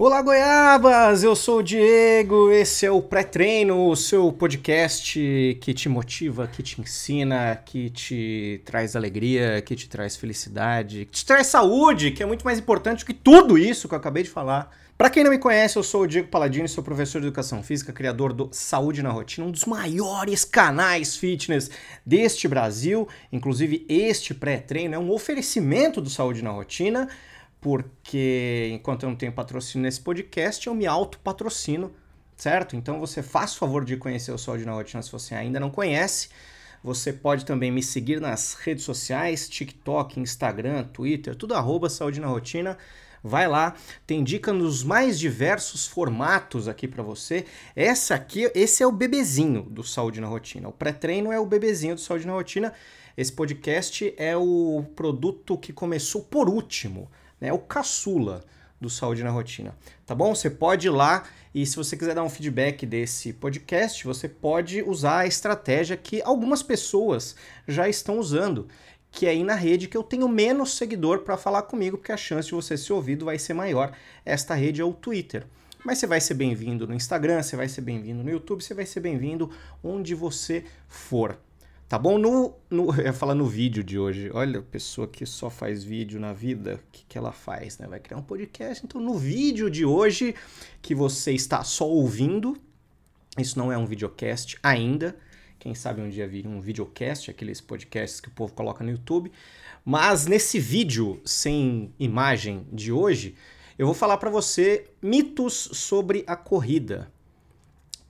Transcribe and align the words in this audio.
Olá, 0.00 0.22
goiabas! 0.22 1.24
Eu 1.24 1.34
sou 1.34 1.58
o 1.58 1.62
Diego, 1.62 2.52
esse 2.52 2.86
é 2.86 2.90
o 2.90 3.02
Pré-Treino, 3.02 3.88
o 3.88 3.96
seu 3.96 4.30
podcast 4.30 5.58
que 5.60 5.74
te 5.74 5.88
motiva, 5.88 6.46
que 6.46 6.62
te 6.62 6.80
ensina, 6.80 7.56
que 7.56 7.90
te 7.90 8.62
traz 8.64 8.94
alegria, 8.94 9.60
que 9.60 9.74
te 9.74 9.88
traz 9.88 10.14
felicidade, 10.14 11.04
que 11.06 11.10
te 11.10 11.26
traz 11.26 11.48
saúde, 11.48 12.12
que 12.12 12.22
é 12.22 12.26
muito 12.26 12.44
mais 12.44 12.60
importante 12.60 13.04
que 13.04 13.12
tudo 13.12 13.58
isso 13.58 13.88
que 13.88 13.94
eu 13.94 13.98
acabei 13.98 14.22
de 14.22 14.30
falar. 14.30 14.72
Para 14.96 15.10
quem 15.10 15.24
não 15.24 15.32
me 15.32 15.38
conhece, 15.38 15.76
eu 15.76 15.82
sou 15.82 16.02
o 16.02 16.06
Diego 16.06 16.28
Paladini, 16.28 16.68
sou 16.68 16.84
professor 16.84 17.20
de 17.20 17.26
Educação 17.26 17.60
Física, 17.60 17.92
criador 17.92 18.32
do 18.32 18.48
Saúde 18.52 19.02
na 19.02 19.10
Rotina, 19.10 19.48
um 19.48 19.50
dos 19.50 19.64
maiores 19.64 20.44
canais 20.44 21.16
fitness 21.16 21.72
deste 22.06 22.46
Brasil. 22.46 23.08
Inclusive, 23.32 23.84
este 23.88 24.32
pré-treino 24.32 24.94
é 24.94 24.98
um 24.98 25.10
oferecimento 25.10 26.00
do 26.00 26.08
Saúde 26.08 26.40
na 26.40 26.50
Rotina 26.50 27.08
porque 27.60 28.70
enquanto 28.72 29.02
eu 29.02 29.10
não 29.10 29.16
tenho 29.16 29.32
patrocínio 29.32 29.84
nesse 29.84 30.00
podcast, 30.00 30.66
eu 30.66 30.74
me 30.74 30.86
auto-patrocino, 30.86 31.92
certo? 32.36 32.76
Então 32.76 33.00
você 33.00 33.22
faz 33.22 33.54
o 33.54 33.58
favor 33.58 33.84
de 33.84 33.96
conhecer 33.96 34.32
o 34.32 34.38
Saúde 34.38 34.64
na 34.64 34.72
Rotina 34.72 35.02
se 35.02 35.10
você 35.10 35.34
ainda 35.34 35.58
não 35.58 35.70
conhece. 35.70 36.28
Você 36.82 37.12
pode 37.12 37.44
também 37.44 37.72
me 37.72 37.82
seguir 37.82 38.20
nas 38.20 38.54
redes 38.54 38.84
sociais, 38.84 39.48
TikTok, 39.48 40.20
Instagram, 40.20 40.84
Twitter, 40.84 41.34
tudo 41.34 41.54
arroba 41.54 41.90
Saúde 41.90 42.20
na 42.20 42.28
Rotina. 42.28 42.78
Vai 43.20 43.48
lá, 43.48 43.74
tem 44.06 44.22
dica 44.22 44.52
nos 44.52 44.84
mais 44.84 45.18
diversos 45.18 45.88
formatos 45.88 46.68
aqui 46.68 46.86
para 46.86 47.02
você. 47.02 47.44
Essa 47.74 48.14
aqui, 48.14 48.48
esse 48.54 48.80
é 48.80 48.86
o 48.86 48.92
bebezinho 48.92 49.62
do 49.62 49.82
Saúde 49.82 50.20
na 50.20 50.28
Rotina. 50.28 50.68
O 50.68 50.72
pré-treino 50.72 51.32
é 51.32 51.40
o 51.40 51.44
bebezinho 51.44 51.96
do 51.96 52.00
Saúde 52.00 52.28
na 52.28 52.32
Rotina. 52.32 52.72
Esse 53.16 53.32
podcast 53.32 54.14
é 54.16 54.36
o 54.36 54.84
produto 54.94 55.58
que 55.58 55.72
começou 55.72 56.22
por 56.22 56.48
último 56.48 57.10
né? 57.40 57.52
O 57.52 57.58
caçula 57.58 58.44
do 58.80 58.88
Saúde 58.88 59.24
na 59.24 59.30
Rotina, 59.30 59.74
tá 60.06 60.14
bom? 60.14 60.34
Você 60.34 60.48
pode 60.48 60.86
ir 60.86 60.90
lá 60.90 61.24
e 61.54 61.66
se 61.66 61.76
você 61.76 61.96
quiser 61.96 62.14
dar 62.14 62.22
um 62.22 62.30
feedback 62.30 62.86
desse 62.86 63.32
podcast, 63.32 64.04
você 64.04 64.28
pode 64.28 64.82
usar 64.82 65.20
a 65.20 65.26
estratégia 65.26 65.96
que 65.96 66.22
algumas 66.22 66.62
pessoas 66.62 67.34
já 67.66 67.88
estão 67.88 68.18
usando, 68.18 68.68
que 69.10 69.26
é 69.26 69.34
ir 69.34 69.42
na 69.42 69.54
rede 69.54 69.88
que 69.88 69.96
eu 69.96 70.02
tenho 70.02 70.28
menos 70.28 70.76
seguidor 70.76 71.20
para 71.20 71.36
falar 71.36 71.62
comigo, 71.62 71.98
porque 71.98 72.12
a 72.12 72.16
chance 72.16 72.48
de 72.48 72.54
você 72.54 72.76
ser 72.76 72.92
ouvido 72.92 73.24
vai 73.24 73.38
ser 73.38 73.54
maior. 73.54 73.92
Esta 74.24 74.54
rede 74.54 74.80
é 74.80 74.84
o 74.84 74.92
Twitter. 74.92 75.46
Mas 75.84 75.98
você 75.98 76.06
vai 76.06 76.20
ser 76.20 76.34
bem-vindo 76.34 76.86
no 76.86 76.94
Instagram, 76.94 77.42
você 77.42 77.56
vai 77.56 77.68
ser 77.68 77.80
bem-vindo 77.80 78.22
no 78.22 78.30
YouTube, 78.30 78.62
você 78.62 78.74
vai 78.74 78.84
ser 78.84 79.00
bem-vindo 79.00 79.50
onde 79.82 80.14
você 80.14 80.64
for. 80.86 81.38
Tá 81.88 81.98
bom? 81.98 82.18
No, 82.18 82.54
no, 82.68 82.92
eu 83.00 83.06
ia 83.06 83.12
falar 83.14 83.34
no 83.34 83.46
vídeo 83.46 83.82
de 83.82 83.98
hoje. 83.98 84.30
Olha, 84.34 84.60
pessoa 84.60 85.08
que 85.08 85.24
só 85.24 85.48
faz 85.48 85.82
vídeo 85.82 86.20
na 86.20 86.34
vida, 86.34 86.74
o 86.74 86.92
que, 86.92 87.04
que 87.08 87.16
ela 87.16 87.32
faz? 87.32 87.78
Né? 87.78 87.86
Vai 87.86 87.98
criar 87.98 88.18
um 88.18 88.22
podcast. 88.22 88.84
Então, 88.84 89.00
no 89.00 89.14
vídeo 89.14 89.70
de 89.70 89.86
hoje, 89.86 90.34
que 90.82 90.94
você 90.94 91.32
está 91.32 91.64
só 91.64 91.88
ouvindo, 91.88 92.56
isso 93.38 93.58
não 93.58 93.72
é 93.72 93.78
um 93.78 93.86
videocast 93.86 94.58
ainda. 94.62 95.16
Quem 95.58 95.74
sabe 95.74 96.02
um 96.02 96.10
dia 96.10 96.28
vir 96.28 96.46
um 96.46 96.60
videocast, 96.60 97.30
aqueles 97.30 97.60
podcasts 97.60 98.20
que 98.20 98.28
o 98.28 98.32
povo 98.32 98.52
coloca 98.52 98.84
no 98.84 98.90
YouTube. 98.90 99.32
Mas 99.82 100.26
nesse 100.26 100.60
vídeo 100.60 101.20
sem 101.24 101.92
imagem 101.98 102.66
de 102.70 102.92
hoje, 102.92 103.34
eu 103.78 103.86
vou 103.86 103.94
falar 103.94 104.18
para 104.18 104.28
você 104.28 104.90
mitos 105.00 105.70
sobre 105.72 106.22
a 106.26 106.36
corrida 106.36 107.10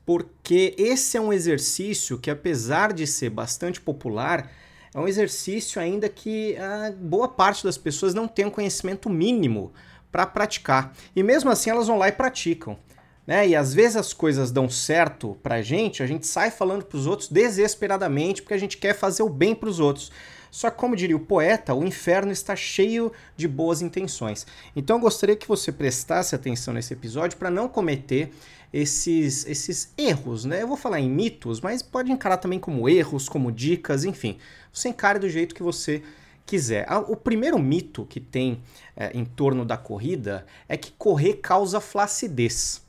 porque 0.08 0.74
esse 0.78 1.18
é 1.18 1.20
um 1.20 1.34
exercício 1.34 2.16
que, 2.16 2.30
apesar 2.30 2.94
de 2.94 3.06
ser 3.06 3.28
bastante 3.28 3.78
popular, 3.78 4.50
é 4.94 4.98
um 4.98 5.06
exercício 5.06 5.78
ainda 5.78 6.08
que 6.08 6.56
a 6.56 6.90
boa 6.98 7.28
parte 7.28 7.62
das 7.62 7.76
pessoas 7.76 8.14
não 8.14 8.26
tem 8.26 8.46
um 8.46 8.50
conhecimento 8.50 9.10
mínimo 9.10 9.70
para 10.10 10.24
praticar. 10.24 10.94
E 11.14 11.22
mesmo 11.22 11.50
assim 11.50 11.68
elas 11.68 11.88
vão 11.88 11.98
lá 11.98 12.08
e 12.08 12.12
praticam. 12.12 12.78
Né? 13.26 13.48
E 13.48 13.54
às 13.54 13.74
vezes 13.74 13.96
as 13.96 14.14
coisas 14.14 14.50
dão 14.50 14.66
certo 14.66 15.36
para 15.42 15.56
a 15.56 15.62
gente, 15.62 16.02
a 16.02 16.06
gente 16.06 16.26
sai 16.26 16.50
falando 16.50 16.86
para 16.86 16.96
os 16.96 17.06
outros 17.06 17.28
desesperadamente 17.28 18.40
porque 18.40 18.54
a 18.54 18.58
gente 18.58 18.78
quer 18.78 18.94
fazer 18.94 19.22
o 19.22 19.28
bem 19.28 19.54
para 19.54 19.68
os 19.68 19.78
outros. 19.78 20.10
Só 20.50 20.70
que, 20.70 20.78
como 20.78 20.96
diria 20.96 21.16
o 21.16 21.20
poeta, 21.20 21.74
o 21.74 21.84
inferno 21.84 22.32
está 22.32 22.56
cheio 22.56 23.12
de 23.36 23.46
boas 23.46 23.82
intenções. 23.82 24.46
Então 24.74 24.96
eu 24.96 25.00
gostaria 25.00 25.36
que 25.36 25.46
você 25.46 25.70
prestasse 25.70 26.34
atenção 26.34 26.72
nesse 26.72 26.94
episódio 26.94 27.36
para 27.36 27.50
não 27.50 27.68
cometer 27.68 28.30
esses, 28.72 29.46
esses 29.46 29.92
erros, 29.96 30.44
né? 30.44 30.62
Eu 30.62 30.68
vou 30.68 30.76
falar 30.76 31.00
em 31.00 31.08
mitos, 31.08 31.60
mas 31.60 31.82
pode 31.82 32.12
encarar 32.12 32.36
também 32.36 32.58
como 32.58 32.88
erros, 32.88 33.28
como 33.28 33.50
dicas, 33.50 34.04
enfim. 34.04 34.38
Você 34.72 34.88
encare 34.90 35.18
do 35.18 35.28
jeito 35.28 35.54
que 35.54 35.62
você 35.62 36.02
quiser. 36.44 36.86
O 37.08 37.16
primeiro 37.16 37.58
mito 37.58 38.06
que 38.06 38.20
tem 38.20 38.62
é, 38.96 39.10
em 39.14 39.24
torno 39.24 39.64
da 39.64 39.76
corrida 39.76 40.46
é 40.68 40.76
que 40.76 40.92
correr 40.92 41.34
causa 41.34 41.80
flacidez. 41.80 42.82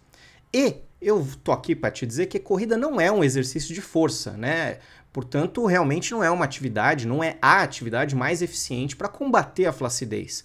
E 0.53 0.75
eu 1.01 1.25
tô 1.43 1.51
aqui 1.51 1.75
para 1.75 1.91
te 1.91 2.05
dizer 2.05 2.27
que 2.27 2.39
corrida 2.39 2.77
não 2.77 2.99
é 2.99 3.11
um 3.11 3.23
exercício 3.23 3.73
de 3.73 3.81
força, 3.81 4.31
né? 4.31 4.79
Portanto, 5.11 5.65
realmente 5.65 6.11
não 6.11 6.23
é 6.23 6.29
uma 6.29 6.45
atividade, 6.45 7.07
não 7.07 7.23
é 7.23 7.37
a 7.41 7.61
atividade 7.61 8.15
mais 8.15 8.41
eficiente 8.41 8.95
para 8.95 9.07
combater 9.07 9.65
a 9.65 9.73
flacidez. 9.73 10.43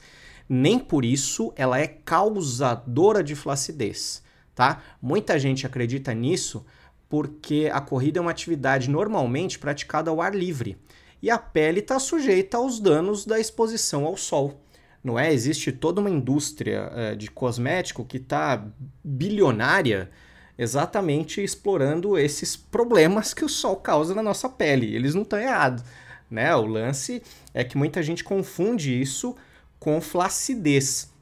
Nem 0.48 0.78
por 0.78 1.04
isso 1.04 1.52
ela 1.56 1.78
é 1.78 1.86
causadora 1.86 3.22
de 3.22 3.34
flacidez 3.34 4.23
tá? 4.54 4.82
Muita 5.00 5.38
gente 5.38 5.66
acredita 5.66 6.14
nisso 6.14 6.64
porque 7.08 7.70
a 7.72 7.80
corrida 7.80 8.18
é 8.18 8.22
uma 8.22 8.30
atividade 8.30 8.90
normalmente 8.90 9.58
praticada 9.58 10.10
ao 10.10 10.20
ar 10.20 10.34
livre 10.34 10.76
e 11.22 11.30
a 11.30 11.38
pele 11.38 11.80
está 11.80 11.98
sujeita 11.98 12.56
aos 12.58 12.78
danos 12.78 13.24
da 13.24 13.40
exposição 13.40 14.04
ao 14.04 14.16
sol. 14.16 14.60
Não 15.02 15.18
é? 15.18 15.32
Existe 15.32 15.72
toda 15.72 16.00
uma 16.00 16.10
indústria 16.10 16.90
uh, 16.90 17.16
de 17.16 17.30
cosmético 17.30 18.04
que 18.04 18.18
está 18.18 18.66
bilionária 19.02 20.10
exatamente 20.58 21.42
explorando 21.42 22.18
esses 22.18 22.56
problemas 22.56 23.32
que 23.32 23.44
o 23.44 23.48
sol 23.48 23.76
causa 23.76 24.14
na 24.14 24.22
nossa 24.22 24.48
pele. 24.48 24.94
Eles 24.94 25.14
não 25.14 25.22
estão 25.22 25.38
errados. 25.38 25.82
Né? 26.30 26.54
O 26.54 26.66
lance 26.66 27.22
é 27.52 27.64
que 27.64 27.78
muita 27.78 28.02
gente 28.02 28.22
confunde 28.22 29.00
isso 29.00 29.34
com 29.78 30.00
flacidez. 30.00 31.12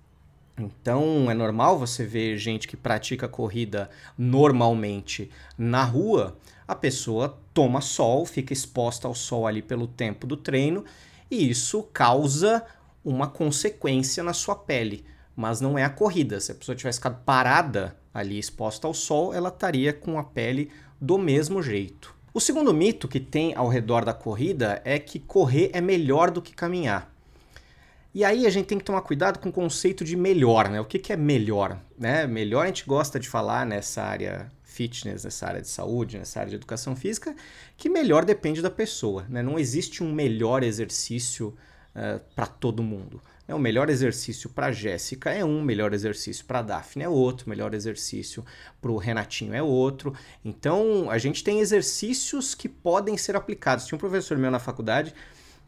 Então 0.59 1.31
é 1.31 1.35
normal 1.35 1.79
você 1.79 2.05
ver 2.05 2.37
gente 2.37 2.69
que 2.69 2.77
pratica 2.77 3.27
corrida 3.27 3.91
normalmente 4.19 5.31
na 5.57 5.83
rua, 5.83 6.37
a 6.69 6.75
pessoa 6.75 7.39
toma 7.55 7.81
sol, 7.81 8.27
fica 8.27 8.53
exposta 8.53 9.09
ao 9.09 9.15
sol 9.15 9.47
ali 9.47 9.62
pelo 9.62 9.87
tempo 9.87 10.27
do 10.27 10.37
treino 10.37 10.85
e 11.31 11.49
isso 11.49 11.83
causa 11.93 12.65
uma 13.05 13.27
consequência 13.27 14.23
na 14.23 14.33
sua 14.33 14.55
pele. 14.55 15.05
Mas 15.35 15.61
não 15.61 15.79
é 15.79 15.85
a 15.85 15.91
corrida. 15.91 16.39
Se 16.39 16.53
a 16.53 16.55
pessoa 16.55 16.77
tivesse 16.77 16.99
ficado 16.99 17.25
parada 17.25 17.97
ali 18.12 18.39
exposta 18.39 18.87
ao 18.87 18.93
sol, 18.93 19.33
ela 19.33 19.49
estaria 19.49 19.93
com 19.93 20.19
a 20.19 20.25
pele 20.25 20.71
do 21.01 21.19
mesmo 21.19 21.62
jeito. 21.62 22.15
O 22.35 22.41
segundo 22.41 22.73
mito 22.73 23.09
que 23.09 23.21
tem 23.21 23.55
ao 23.55 23.69
redor 23.69 24.05
da 24.05 24.15
corrida 24.15 24.81
é 24.85 24.99
que 24.99 25.19
correr 25.19 25.71
é 25.73 25.81
melhor 25.81 26.31
do 26.31 26.41
que 26.41 26.55
caminhar. 26.55 27.12
E 28.15 28.25
aí 28.25 28.47
a 28.47 28.50
gente 28.50 28.67
tem 28.67 28.78
que 28.78 28.84
tomar 28.84 29.00
cuidado 29.00 29.39
com 29.39 29.49
o 29.49 29.53
conceito 29.53 30.05
de 30.05 30.17
melhor, 30.17 30.69
né? 30.69 30.81
O 30.81 30.84
que, 30.84 30.99
que 30.99 31.12
é 31.12 31.17
melhor? 31.17 31.78
Né? 31.99 32.27
Melhor 32.27 32.65
a 32.65 32.67
gente 32.67 32.84
gosta 32.84 33.19
de 33.19 33.27
falar 33.27 33.65
nessa 33.65 34.03
área 34.03 34.50
fitness, 34.62 35.25
nessa 35.25 35.47
área 35.47 35.62
de 35.62 35.69
saúde, 35.69 36.19
nessa 36.19 36.41
área 36.41 36.50
de 36.50 36.56
educação 36.56 36.95
física, 36.95 37.34
que 37.77 37.89
melhor 37.89 38.25
depende 38.25 38.61
da 38.61 38.71
pessoa. 38.71 39.25
Né? 39.28 39.43
Não 39.43 39.59
existe 39.59 40.03
um 40.03 40.12
melhor 40.12 40.62
exercício 40.62 41.49
uh, 41.49 41.55
eh, 41.95 42.21
para 42.34 42.47
todo 42.47 42.83
mundo. 42.83 43.21
Né? 43.47 43.55
O 43.55 43.59
melhor 43.59 43.89
exercício 43.89 44.50
para 44.50 44.73
Jéssica 44.73 45.31
é 45.31 45.44
um, 45.44 45.62
melhor 45.62 45.94
exercício 45.94 46.44
para 46.44 46.62
Daphne 46.62 47.05
é 47.05 47.09
outro, 47.09 47.49
melhor 47.49 47.75
exercício 47.75 48.44
para 48.81 48.91
o 48.91 48.97
Renatinho 48.97 49.55
é 49.55 49.62
outro. 49.62 50.15
Então 50.44 51.11
a 51.11 51.19
gente 51.19 51.43
tem 51.43 51.61
exercícios 51.61 52.55
que 52.55 52.69
podem 52.69 53.17
ser 53.17 53.37
aplicados. 53.37 53.87
Tinha 53.87 53.97
um 53.97 54.00
professor 54.00 54.37
meu 54.37 54.50
na 54.50 54.59
faculdade 54.59 55.15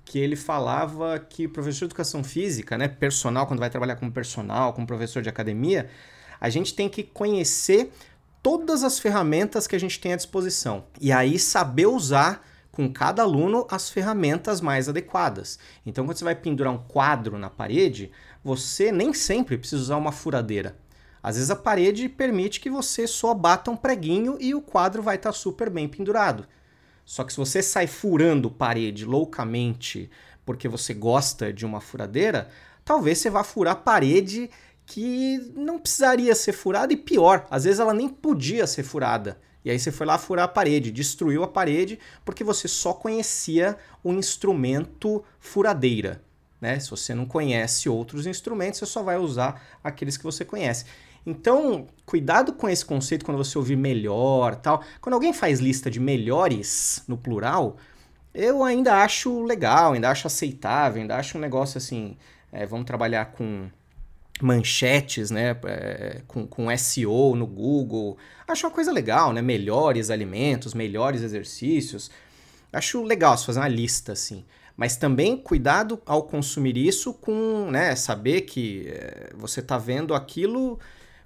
que 0.05 0.19
ele 0.19 0.37
falava 0.37 1.19
que 1.19 1.49
professor 1.49 1.81
de 1.81 1.85
educação 1.87 2.23
física, 2.23 2.77
né, 2.77 2.89
personal, 2.89 3.47
quando 3.47 3.61
vai 3.61 3.71
trabalhar 3.71 3.97
como 3.97 4.13
personal, 4.13 4.73
como 4.73 4.87
professor 4.87 5.23
de 5.23 5.29
academia, 5.29 5.89
a 6.41 6.49
gente 6.51 6.75
tem 6.75 6.89
que 6.89 7.03
conhecer 7.03 7.93
todas 8.43 8.85
as 8.85 8.99
ferramentas 8.99 9.67
que 9.67 9.75
a 9.75 9.81
gente 9.81 9.99
tem 9.99 10.13
à 10.13 10.17
disposição 10.17 10.85
e 11.01 11.11
aí 11.11 11.39
saber 11.39 11.87
usar 11.87 12.47
com 12.71 12.93
cada 12.93 13.23
aluno 13.23 13.67
as 13.71 13.89
ferramentas 13.89 14.61
mais 14.61 14.89
adequadas. 14.89 15.59
Então, 15.87 16.05
quando 16.05 16.19
você 16.19 16.25
vai 16.25 16.35
pendurar 16.35 16.73
um 16.73 16.79
quadro 16.79 17.39
na 17.39 17.49
parede, 17.49 18.11
você 18.43 18.91
nem 18.91 19.15
sempre 19.15 19.57
precisa 19.57 19.81
usar 19.81 19.97
uma 19.97 20.13
furadeira. 20.13 20.77
Às 21.23 21.37
vezes 21.37 21.51
a 21.51 21.57
parede 21.57 22.07
permite 22.09 22.61
que 22.61 22.69
você 22.69 23.07
só 23.07 23.33
bata 23.33 23.71
um 23.71 23.77
preguinho 23.77 24.37
e 24.39 24.55
o 24.55 24.61
quadro 24.61 25.03
vai 25.03 25.17
estar 25.17 25.33
super 25.33 25.71
bem 25.71 25.89
pendurado. 25.89 26.47
Só 27.05 27.25
que 27.25 27.33
se 27.33 27.39
você 27.39 27.63
sai 27.63 27.87
furando 27.87 28.51
parede 28.51 29.05
loucamente 29.05 30.11
porque 30.45 30.69
você 30.69 30.95
gosta 30.95 31.53
de 31.53 31.65
uma 31.65 31.81
furadeira, 31.81 32.49
talvez 32.85 33.19
você 33.19 33.31
vá 33.31 33.43
furar 33.43 33.83
parede 33.83 34.51
que 34.87 35.39
não 35.57 35.79
precisaria 35.79 36.35
ser 36.35 36.53
furada 36.53 36.93
e 36.93 36.97
pior, 36.97 37.47
às 37.51 37.65
vezes 37.65 37.81
ela 37.81 37.95
nem 37.95 38.09
podia 38.09 38.67
ser 38.67 38.83
furada. 38.83 39.39
E 39.65 39.71
aí 39.71 39.79
você 39.79 39.91
foi 39.91 40.07
lá 40.07 40.19
furar 40.19 40.45
a 40.45 40.49
parede, 40.49 40.91
destruiu 40.91 41.43
a 41.43 41.49
parede 41.49 41.99
porque 42.25 42.45
você 42.45 42.69
só 42.69 42.93
conhecia 42.93 43.79
o 44.03 44.13
instrumento 44.13 45.25
furadeira. 45.39 46.23
Né? 46.61 46.79
Se 46.79 46.91
você 46.91 47.15
não 47.15 47.25
conhece 47.25 47.89
outros 47.89 48.27
instrumentos, 48.27 48.79
você 48.79 48.87
só 48.87 49.03
vai 49.03 49.17
usar 49.17 49.63
aqueles 49.83 50.19
que 50.19 50.25
você 50.25 50.45
conhece. 50.45 50.85
Então, 51.27 51.87
cuidado 52.05 52.53
com 52.53 52.69
esse 52.69 52.85
conceito 52.85 53.25
quando 53.25 53.39
você 53.39 53.57
ouvir 53.57 53.77
melhor, 53.77 54.57
tal. 54.57 54.83
Quando 55.01 55.15
alguém 55.15 55.33
faz 55.33 55.59
lista 55.59 55.91
de 55.91 55.99
melhores 55.99 57.03
no 57.09 57.17
plural, 57.17 57.77
eu 58.35 58.63
ainda 58.63 59.03
acho 59.03 59.43
legal, 59.43 59.93
ainda 59.93 60.11
acho 60.11 60.27
aceitável, 60.27 61.01
ainda 61.01 61.17
acho 61.17 61.39
um 61.39 61.41
negócio 61.41 61.79
assim, 61.79 62.17
é, 62.53 62.67
vamos 62.67 62.85
trabalhar 62.85 63.27
com 63.27 63.69
manchetes, 64.43 65.31
né, 65.31 65.57
é, 65.65 66.21
com, 66.27 66.47
com 66.47 66.77
SEO 66.77 67.35
no 67.37 67.47
Google. 67.47 68.19
Acho 68.47 68.67
uma 68.67 68.73
coisa 68.73 68.93
legal, 68.93 69.33
né? 69.33 69.41
Melhores 69.41 70.11
alimentos, 70.11 70.75
melhores 70.75 71.23
exercícios. 71.23 72.11
Acho 72.73 73.03
legal 73.03 73.39
se 73.39 73.47
fazer 73.47 73.61
uma 73.61 73.69
lista 73.69 74.13
assim. 74.13 74.45
Mas 74.77 74.97
também 74.97 75.37
cuidado 75.37 76.03
ao 76.05 76.25
consumir 76.25 76.77
isso 76.77 77.15
com, 77.15 77.71
né, 77.71 77.95
saber 77.95 78.41
que 78.41 78.89
é, 78.89 79.31
você 79.37 79.61
está 79.61 79.79
vendo 79.79 80.15
aquilo 80.15 80.81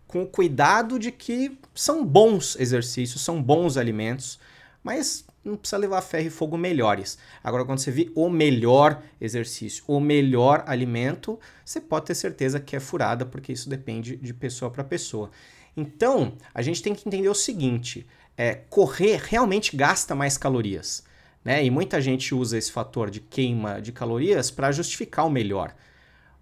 com 0.08 0.22
o 0.22 0.26
cuidado 0.26 0.98
de 0.98 1.12
que 1.12 1.56
são 1.74 2.04
bons 2.04 2.56
exercícios, 2.58 3.22
são 3.22 3.40
bons 3.40 3.76
alimentos, 3.76 4.40
mas 4.82 5.24
não 5.44 5.56
precisa 5.56 5.76
levar 5.76 6.00
ferro 6.00 6.26
e 6.26 6.30
fogo 6.30 6.56
melhores. 6.56 7.18
Agora, 7.44 7.64
quando 7.64 7.78
você 7.78 7.90
vê 7.90 8.10
o 8.14 8.28
melhor 8.30 9.02
exercício, 9.20 9.84
o 9.86 10.00
melhor 10.00 10.64
alimento, 10.66 11.38
você 11.64 11.80
pode 11.80 12.06
ter 12.06 12.14
certeza 12.14 12.58
que 12.58 12.74
é 12.74 12.80
furada, 12.80 13.24
porque 13.26 13.52
isso 13.52 13.68
depende 13.68 14.16
de 14.16 14.34
pessoa 14.34 14.70
para 14.70 14.82
pessoa. 14.82 15.30
Então, 15.76 16.32
a 16.52 16.62
gente 16.62 16.82
tem 16.82 16.94
que 16.94 17.06
entender 17.06 17.28
o 17.28 17.34
seguinte: 17.34 18.06
é, 18.36 18.54
correr 18.54 19.20
realmente 19.22 19.76
gasta 19.76 20.14
mais 20.14 20.38
calorias. 20.38 21.04
Né? 21.44 21.64
E 21.64 21.70
muita 21.70 22.00
gente 22.00 22.34
usa 22.34 22.58
esse 22.58 22.72
fator 22.72 23.10
de 23.10 23.20
queima 23.20 23.80
de 23.80 23.92
calorias 23.92 24.50
para 24.50 24.72
justificar 24.72 25.26
o 25.26 25.30
melhor 25.30 25.74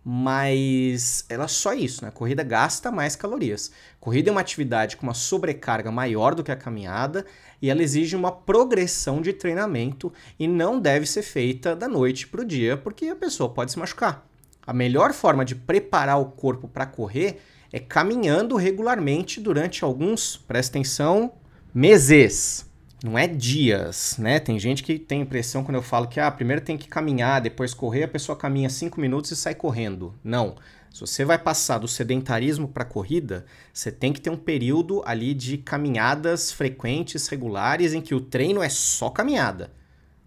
mas 0.08 1.24
ela 1.28 1.46
é 1.46 1.48
só 1.48 1.74
isso, 1.74 2.04
né? 2.04 2.12
Corrida 2.12 2.44
gasta 2.44 2.92
mais 2.92 3.16
calorias. 3.16 3.72
Corrida 3.98 4.30
é 4.30 4.32
uma 4.32 4.40
atividade 4.40 4.96
com 4.96 5.04
uma 5.04 5.14
sobrecarga 5.14 5.90
maior 5.90 6.32
do 6.32 6.44
que 6.44 6.52
a 6.52 6.56
caminhada 6.56 7.26
e 7.60 7.68
ela 7.68 7.82
exige 7.82 8.14
uma 8.14 8.30
progressão 8.30 9.20
de 9.20 9.32
treinamento 9.32 10.12
e 10.38 10.46
não 10.46 10.78
deve 10.78 11.06
ser 11.06 11.22
feita 11.22 11.74
da 11.74 11.88
noite 11.88 12.28
para 12.28 12.42
o 12.42 12.44
dia, 12.44 12.76
porque 12.76 13.08
a 13.08 13.16
pessoa 13.16 13.48
pode 13.48 13.72
se 13.72 13.80
machucar. 13.80 14.24
A 14.64 14.72
melhor 14.72 15.12
forma 15.12 15.44
de 15.44 15.56
preparar 15.56 16.20
o 16.20 16.26
corpo 16.26 16.68
para 16.68 16.86
correr 16.86 17.42
é 17.72 17.80
caminhando 17.80 18.54
regularmente 18.54 19.40
durante 19.40 19.82
alguns, 19.82 20.36
presta 20.36 20.78
atenção, 20.78 21.32
meses. 21.74 22.65
Não 23.04 23.18
é 23.18 23.26
dias, 23.26 24.16
né? 24.18 24.40
Tem 24.40 24.58
gente 24.58 24.82
que 24.82 24.98
tem 24.98 25.20
impressão 25.20 25.62
quando 25.62 25.76
eu 25.76 25.82
falo 25.82 26.08
que 26.08 26.18
ah, 26.18 26.30
primeiro 26.30 26.62
tem 26.62 26.78
que 26.78 26.88
caminhar, 26.88 27.42
depois 27.42 27.74
correr, 27.74 28.04
a 28.04 28.08
pessoa 28.08 28.36
caminha 28.36 28.70
cinco 28.70 29.00
minutos 29.00 29.30
e 29.30 29.36
sai 29.36 29.54
correndo. 29.54 30.14
Não. 30.24 30.56
Se 30.90 31.00
você 31.00 31.26
vai 31.26 31.38
passar 31.38 31.76
do 31.76 31.86
sedentarismo 31.86 32.66
para 32.66 32.86
corrida, 32.86 33.44
você 33.70 33.92
tem 33.92 34.14
que 34.14 34.20
ter 34.20 34.30
um 34.30 34.36
período 34.36 35.02
ali 35.04 35.34
de 35.34 35.58
caminhadas 35.58 36.50
frequentes, 36.50 37.28
regulares, 37.28 37.92
em 37.92 38.00
que 38.00 38.14
o 38.14 38.20
treino 38.20 38.62
é 38.62 38.68
só 38.70 39.10
caminhada. 39.10 39.70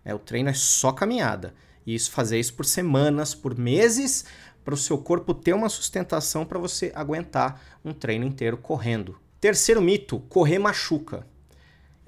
É, 0.06 0.14
o 0.14 0.20
treino 0.20 0.50
é 0.50 0.54
só 0.54 0.92
caminhada. 0.92 1.56
E 1.88 1.96
isso 1.96 2.12
fazer 2.12 2.40
isso 2.40 2.54
por 2.54 2.66
semanas, 2.66 3.34
por 3.34 3.58
meses, 3.58 4.26
para 4.64 4.76
o 4.76 4.78
seu 4.78 5.00
corpo 5.00 5.34
ter 5.34 5.54
uma 5.54 5.70
sustentação 5.70 6.46
para 6.46 6.60
você 6.60 6.92
aguentar 6.94 7.60
um 7.84 7.92
treino 7.92 8.26
inteiro 8.26 8.56
correndo. 8.56 9.18
Terceiro 9.42 9.82
mito: 9.82 10.20
correr 10.30 10.60
machuca. 10.60 11.26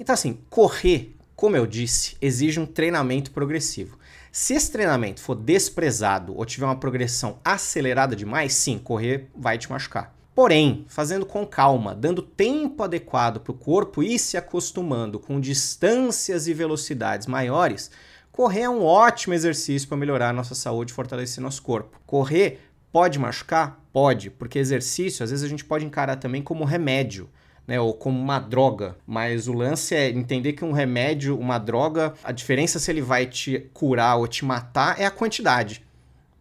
Então, 0.02 0.16
assim, 0.16 0.40
correr, 0.50 1.16
como 1.36 1.56
eu 1.56 1.68
disse, 1.68 2.18
exige 2.20 2.60
um 2.60 2.66
treinamento 2.66 3.30
progressivo. 3.30 4.00
Se 4.32 4.56
esse 4.56 4.72
treinamento 4.72 5.22
for 5.22 5.36
desprezado 5.36 6.36
ou 6.36 6.44
tiver 6.44 6.66
uma 6.66 6.80
progressão 6.80 7.38
acelerada 7.46 8.16
demais, 8.16 8.56
sim, 8.56 8.80
correr 8.80 9.30
vai 9.36 9.60
te 9.60 9.70
machucar. 9.70 10.12
Porém, 10.34 10.86
fazendo 10.88 11.24
com 11.24 11.46
calma, 11.46 11.94
dando 11.94 12.24
tempo 12.24 12.82
adequado 12.82 13.42
para 13.42 13.52
o 13.52 13.56
corpo 13.56 14.02
ir 14.02 14.18
se 14.18 14.38
acostumando 14.38 15.20
com 15.20 15.40
distâncias 15.40 16.48
e 16.48 16.54
velocidades 16.56 17.28
maiores, 17.28 17.92
correr 18.32 18.62
é 18.62 18.70
um 18.70 18.84
ótimo 18.84 19.36
exercício 19.36 19.88
para 19.88 19.98
melhorar 19.98 20.30
a 20.30 20.34
nossa 20.34 20.56
saúde 20.56 20.94
e 20.94 20.96
fortalecer 20.96 21.44
nosso 21.44 21.62
corpo. 21.62 22.02
Correr 22.08 22.60
pode 22.92 23.20
machucar? 23.20 23.80
Pode, 23.94 24.32
porque 24.32 24.58
exercício 24.58 25.24
às 25.24 25.30
vezes 25.30 25.46
a 25.46 25.50
gente 25.50 25.64
pode 25.64 25.86
encarar 25.86 26.16
também 26.16 26.42
como 26.42 26.66
remédio 26.66 27.30
né, 27.72 27.80
ou 27.80 27.94
como 27.94 28.20
uma 28.20 28.38
droga. 28.38 28.98
Mas 29.08 29.48
o 29.48 29.54
lance 29.54 29.96
é 29.96 30.10
entender 30.10 30.52
que 30.52 30.66
um 30.66 30.74
remédio, 30.74 31.40
uma 31.40 31.58
droga, 31.58 32.14
a 32.22 32.34
diferença 32.34 32.80
se 32.80 32.92
ele 32.92 33.02
vai 33.02 33.26
te 33.26 33.60
curar 33.74 34.18
ou 34.18 34.28
te 34.28 34.44
matar 34.44 35.00
é 35.00 35.06
a 35.06 35.10
quantidade. 35.10 35.82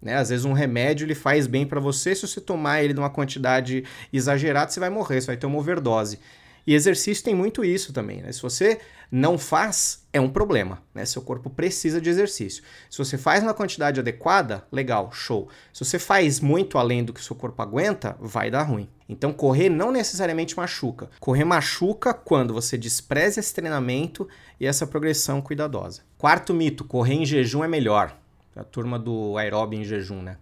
Né? 0.02 0.16
Às 0.16 0.30
vezes 0.30 0.44
um 0.44 0.52
remédio 0.52 1.04
ele 1.04 1.14
faz 1.14 1.46
bem 1.46 1.64
para 1.64 1.78
você, 1.78 2.16
se 2.16 2.26
você 2.26 2.40
tomar 2.40 2.82
ele 2.82 2.94
numa 2.94 3.08
quantidade 3.08 3.84
exagerada, 4.12 4.72
você 4.72 4.80
vai 4.80 4.90
morrer, 4.90 5.20
você 5.20 5.28
vai 5.28 5.36
ter 5.36 5.46
uma 5.46 5.56
overdose. 5.56 6.18
E 6.66 6.74
exercício 6.74 7.24
tem 7.24 7.34
muito 7.34 7.64
isso 7.64 7.92
também, 7.92 8.22
né? 8.22 8.32
Se 8.32 8.42
você 8.42 8.80
não 9.10 9.36
faz, 9.36 10.06
é 10.12 10.20
um 10.20 10.28
problema, 10.28 10.82
né? 10.94 11.04
Seu 11.04 11.20
corpo 11.20 11.50
precisa 11.50 12.00
de 12.00 12.08
exercício. 12.08 12.62
Se 12.88 12.96
você 12.96 13.18
faz 13.18 13.42
na 13.42 13.52
quantidade 13.52 13.98
adequada, 13.98 14.64
legal, 14.70 15.10
show. 15.10 15.48
Se 15.72 15.84
você 15.84 15.98
faz 15.98 16.38
muito 16.38 16.78
além 16.78 17.02
do 17.02 17.12
que 17.12 17.22
seu 17.22 17.34
corpo 17.34 17.60
aguenta, 17.60 18.16
vai 18.20 18.50
dar 18.50 18.62
ruim. 18.62 18.88
Então, 19.08 19.32
correr 19.32 19.68
não 19.68 19.90
necessariamente 19.90 20.56
machuca. 20.56 21.10
Correr 21.18 21.44
machuca 21.44 22.14
quando 22.14 22.54
você 22.54 22.78
despreza 22.78 23.40
esse 23.40 23.52
treinamento 23.52 24.28
e 24.60 24.66
essa 24.66 24.86
progressão 24.86 25.40
cuidadosa. 25.40 26.02
Quarto 26.16 26.54
mito: 26.54 26.84
correr 26.84 27.14
em 27.14 27.26
jejum 27.26 27.64
é 27.64 27.68
melhor. 27.68 28.16
A 28.54 28.62
turma 28.62 28.98
do 28.98 29.36
aeróbio 29.36 29.80
em 29.80 29.84
jejum, 29.84 30.22
né? 30.22 30.36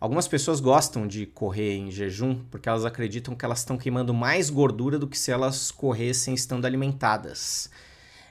Algumas 0.00 0.28
pessoas 0.28 0.60
gostam 0.60 1.08
de 1.08 1.26
correr 1.26 1.76
em 1.76 1.90
jejum 1.90 2.44
porque 2.50 2.68
elas 2.68 2.84
acreditam 2.84 3.34
que 3.34 3.44
elas 3.44 3.58
estão 3.58 3.76
queimando 3.76 4.14
mais 4.14 4.48
gordura 4.48 4.98
do 4.98 5.08
que 5.08 5.18
se 5.18 5.32
elas 5.32 5.72
corressem 5.72 6.34
estando 6.34 6.66
alimentadas. 6.66 7.68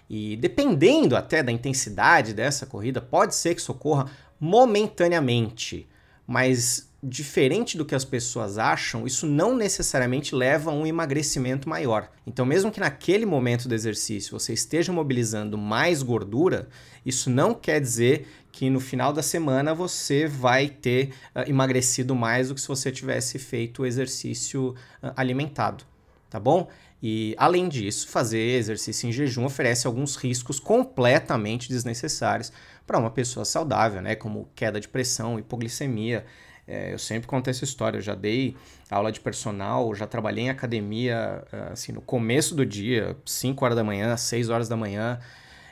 E 0.10 0.38
dependendo 0.38 1.18
até 1.18 1.44
da 1.44 1.52
intensidade 1.52 2.34
dessa 2.34 2.66
corrida, 2.66 3.02
pode 3.02 3.36
ser 3.36 3.54
que 3.54 3.62
socorra 3.62 4.10
momentaneamente, 4.40 5.88
mas 6.26 6.87
diferente 7.02 7.78
do 7.78 7.86
que 7.86 7.94
as 7.94 8.04
pessoas 8.04 8.58
acham, 8.58 9.06
isso 9.06 9.28
não 9.28 9.56
necessariamente 9.56 10.34
leva 10.34 10.72
a 10.72 10.74
um 10.74 10.86
emagrecimento 10.86 11.70
maior. 11.70 12.10
Então, 12.26 12.46
mesmo 12.46 12.72
que 12.72 12.80
naquele 12.80 13.26
momento 13.26 13.68
do 13.68 13.76
exercício 13.76 14.38
você 14.38 14.54
esteja 14.54 14.92
mobilizando 14.92 15.58
mais 15.58 16.02
gordura, 16.02 16.68
isso 17.06 17.30
não 17.30 17.54
quer 17.54 17.80
dizer 17.80 18.28
que 18.52 18.70
no 18.70 18.80
final 18.80 19.14
da 19.14 19.22
semana 19.22 19.76
você 19.76 20.28
vai 20.28 20.68
ter 20.68 21.14
uh, 21.36 21.48
emagrecido 21.48 22.16
mais 22.16 22.50
do 22.50 22.56
que 22.56 22.62
se 22.62 22.68
você 22.68 22.92
tivesse 22.92 23.38
feito 23.38 23.84
o 23.84 23.86
exercício 23.86 24.70
uh, 25.04 25.12
alimentado, 25.16 25.86
tá 26.30 26.40
bom? 26.40 26.68
E 27.02 27.36
além 27.38 27.70
disso, 27.70 28.08
fazer 28.08 28.40
exercício 28.40 29.08
em 29.08 29.12
jejum 29.12 29.46
oferece 29.46 29.86
alguns 29.86 30.16
riscos 30.16 30.60
completamente 30.60 31.70
desnecessários 31.70 32.52
para 32.88 32.98
uma 32.98 33.12
pessoa 33.12 33.46
saudável, 33.46 34.02
né? 34.02 34.16
Como 34.16 34.50
queda 34.56 34.80
de 34.80 34.88
pressão, 34.88 35.38
hipoglicemia. 35.38 36.26
É, 36.68 36.94
eu 36.94 37.00
sempre 37.00 37.28
conto 37.28 37.50
essa 37.50 37.64
história. 37.64 37.98
Eu 37.98 38.02
já 38.02 38.14
dei 38.14 38.56
aula 38.92 39.12
de 39.12 39.20
personal, 39.20 39.96
já 39.96 40.06
trabalhei 40.06 40.46
em 40.46 40.50
academia 40.50 41.44
assim 41.72 41.92
no 41.92 42.02
começo 42.02 42.54
do 42.54 42.66
dia, 42.66 43.16
5 43.26 43.64
horas 43.64 43.78
da 43.78 43.84
manhã, 43.84 44.18
6 44.18 44.50
horas 44.50 44.68
da 44.68 44.76
manhã. 44.76 45.20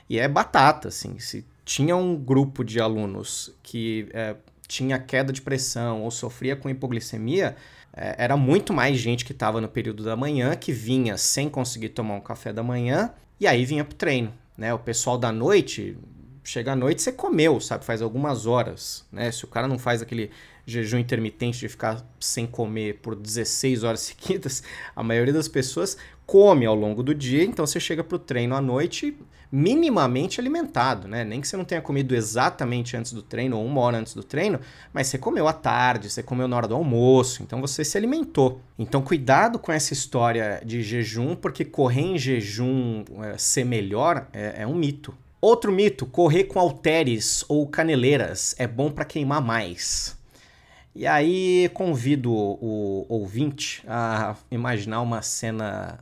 E 0.10 0.20
é 0.20 0.28
batata, 0.28 0.88
assim. 0.88 1.20
Se 1.20 1.46
tinha 1.66 1.96
um 1.96 2.16
grupo 2.16 2.64
de 2.64 2.80
alunos 2.80 3.54
que 3.64 4.08
é, 4.14 4.36
tinha 4.68 5.00
queda 5.00 5.34
de 5.34 5.42
pressão 5.42 6.04
ou 6.04 6.12
sofria 6.12 6.56
com 6.56 6.70
hipoglicemia, 6.70 7.56
é, 7.92 8.16
era 8.18 8.38
muito 8.38 8.74
mais 8.74 8.98
gente 8.98 9.26
que 9.26 9.32
estava 9.32 9.60
no 9.60 9.68
período 9.68 10.04
da 10.04 10.16
manhã, 10.16 10.56
que 10.56 10.72
vinha 10.72 11.18
sem 11.18 11.50
conseguir 11.50 11.90
tomar 11.90 12.16
um 12.16 12.22
café 12.22 12.54
da 12.54 12.62
manhã 12.62 13.12
e 13.40 13.48
aí 13.48 13.66
vinha 13.66 13.84
pro 13.84 13.96
treino. 13.96 14.34
Né? 14.58 14.74
O 14.74 14.80
pessoal 14.80 15.18
da 15.18 15.32
noite, 15.32 15.98
chega 16.46 16.74
à 16.74 16.76
noite, 16.76 17.02
você 17.02 17.12
comeu, 17.12 17.60
sabe? 17.60 17.84
Faz 17.84 18.02
algumas 18.02 18.46
horas. 18.46 19.04
Né? 19.12 19.32
Se 19.32 19.44
o 19.44 19.48
cara 19.48 19.68
não 19.68 19.78
faz 19.78 20.02
aquele 20.02 20.32
jejum 20.66 20.98
intermitente 20.98 21.60
de 21.60 21.68
ficar 21.68 22.06
sem 22.20 22.48
comer 22.48 23.00
por 23.02 23.16
16 23.16 23.84
horas 23.84 24.00
seguidas, 24.16 24.64
a 24.96 25.04
maioria 25.04 25.34
das 25.34 25.48
pessoas 25.48 25.98
come 26.26 26.66
ao 26.66 26.76
longo 26.76 27.04
do 27.04 27.14
dia, 27.14 27.44
então 27.44 27.66
você 27.66 27.80
chega 27.80 28.04
para 28.04 28.16
o 28.16 28.20
treino 28.20 28.56
à 28.56 28.62
noite 28.62 29.18
minimamente 29.52 30.42
alimentado, 30.42 31.08
né? 31.08 31.24
Nem 31.24 31.40
que 31.40 31.48
você 31.48 31.56
não 31.56 31.64
tenha 31.64 31.82
comido 31.82 32.14
exatamente 32.14 32.98
antes 32.98 33.14
do 33.14 33.22
treino 33.22 33.58
ou 33.58 33.66
uma 33.66 33.80
hora 33.80 33.98
antes 33.98 34.14
do 34.14 34.24
treino, 34.24 34.60
mas 34.92 35.08
você 35.08 35.18
comeu 35.18 35.48
à 35.48 35.54
tarde, 35.54 36.10
você 36.10 36.22
comeu 36.22 36.48
na 36.48 36.58
hora 36.58 36.68
do 36.68 36.76
almoço, 36.76 37.42
então 37.42 37.62
você 37.62 37.84
se 37.86 37.98
alimentou. 37.98 38.60
Então 38.78 39.02
cuidado 39.02 39.58
com 39.58 39.72
essa 39.72 39.94
história 39.94 40.62
de 40.66 40.82
jejum, 40.82 41.36
porque 41.36 41.64
correr 41.64 42.02
em 42.02 42.18
jejum 42.18 43.06
é, 43.24 43.38
ser 43.38 43.64
melhor 43.64 44.28
é, 44.34 44.64
é 44.64 44.68
um 44.68 44.76
mito. 44.76 45.14
Outro 45.46 45.72
mito: 45.72 46.08
correr 46.08 46.46
com 46.46 46.60
halteres 46.60 47.46
ou 47.48 47.68
caneleiras 47.68 48.56
é 48.58 48.66
bom 48.66 48.90
para 48.90 49.06
queimar 49.06 49.44
mais. 49.44 50.18
E 50.96 51.06
aí 51.06 51.70
convido 51.72 52.34
o 52.34 53.06
ouvinte 53.08 53.84
a 53.88 54.36
imaginar 54.50 55.02
uma 55.02 55.22
cena 55.22 56.00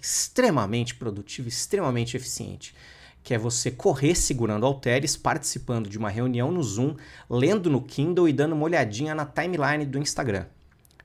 extremamente 0.00 0.94
produtivo, 0.94 1.48
extremamente 1.48 2.16
eficiente, 2.16 2.76
que 3.24 3.34
é 3.34 3.38
você 3.38 3.72
correr 3.72 4.14
segurando 4.14 4.64
halteres, 4.64 5.16
participando 5.16 5.90
de 5.90 5.98
uma 5.98 6.08
reunião 6.08 6.52
no 6.52 6.62
Zoom, 6.62 6.94
lendo 7.28 7.68
no 7.68 7.82
Kindle 7.82 8.28
e 8.28 8.32
dando 8.32 8.52
uma 8.52 8.66
olhadinha 8.66 9.16
na 9.16 9.26
timeline 9.26 9.84
do 9.84 9.98
Instagram. 9.98 10.44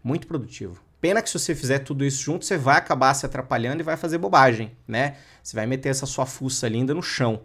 Muito 0.03 0.27
produtivo. 0.27 0.79
Pena 1.01 1.19
que 1.19 1.31
se 1.31 1.39
você 1.39 1.55
fizer 1.55 1.79
tudo 1.79 2.05
isso 2.05 2.21
junto, 2.21 2.45
você 2.45 2.59
vai 2.59 2.77
acabar 2.77 3.15
se 3.15 3.25
atrapalhando 3.25 3.81
e 3.81 3.83
vai 3.83 3.97
fazer 3.97 4.19
bobagem, 4.19 4.71
né? 4.87 5.15
Você 5.41 5.55
vai 5.55 5.65
meter 5.65 5.89
essa 5.89 6.05
sua 6.05 6.27
fuça 6.27 6.67
linda 6.67 6.93
no 6.93 7.01
chão. 7.01 7.41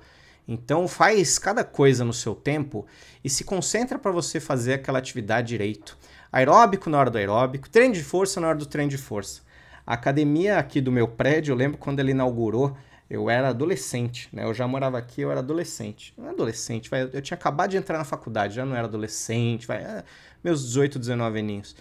Então 0.49 0.87
faz 0.87 1.39
cada 1.39 1.65
coisa 1.65 2.05
no 2.05 2.13
seu 2.13 2.35
tempo 2.35 2.87
e 3.25 3.29
se 3.29 3.43
concentra 3.43 3.99
para 3.99 4.13
você 4.13 4.39
fazer 4.39 4.75
aquela 4.75 4.99
atividade 4.99 5.49
direito. 5.49 5.99
Aeróbico 6.31 6.89
na 6.89 6.99
hora 6.99 7.11
do 7.11 7.19
aeróbico, 7.19 7.69
treino 7.69 7.95
de 7.95 8.03
força 8.03 8.41
na 8.41 8.49
hora 8.49 8.59
do 8.59 8.67
treino 8.67 8.91
de 8.91 8.99
força. 8.99 9.43
A 9.87 9.95
academia 9.95 10.59
aqui 10.59 10.81
do 10.81 10.93
meu 10.93 11.09
prédio, 11.09 11.53
eu 11.53 11.57
lembro 11.57 11.79
quando 11.79 12.01
ele 12.01 12.11
inaugurou, 12.11 12.77
eu 13.09 13.31
era 13.31 13.49
adolescente, 13.51 14.29
né? 14.33 14.45
Eu 14.45 14.53
já 14.53 14.67
morava 14.67 14.99
aqui, 14.99 15.21
eu 15.21 15.31
era 15.31 15.39
adolescente. 15.39 16.13
Não 16.17 16.27
é 16.27 16.31
adolescente, 16.31 16.91
vai, 16.91 17.03
eu 17.03 17.23
tinha 17.23 17.37
acabado 17.37 17.71
de 17.71 17.77
entrar 17.77 17.99
na 17.99 18.05
faculdade, 18.05 18.55
já 18.55 18.65
não 18.65 18.75
era 18.75 18.87
adolescente, 18.87 19.67
vai, 19.67 19.79
é, 19.79 20.05
meus 20.43 20.65
18, 20.65 20.99
19 20.99 21.39
aninhos. 21.39 21.77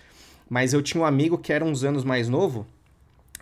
Mas 0.47 0.73
eu 0.73 0.83
tinha 0.83 1.01
um 1.01 1.05
amigo 1.05 1.37
que 1.37 1.51
era 1.51 1.65
uns 1.65 1.83
anos 1.83 2.03
mais 2.03 2.29
novo, 2.29 2.67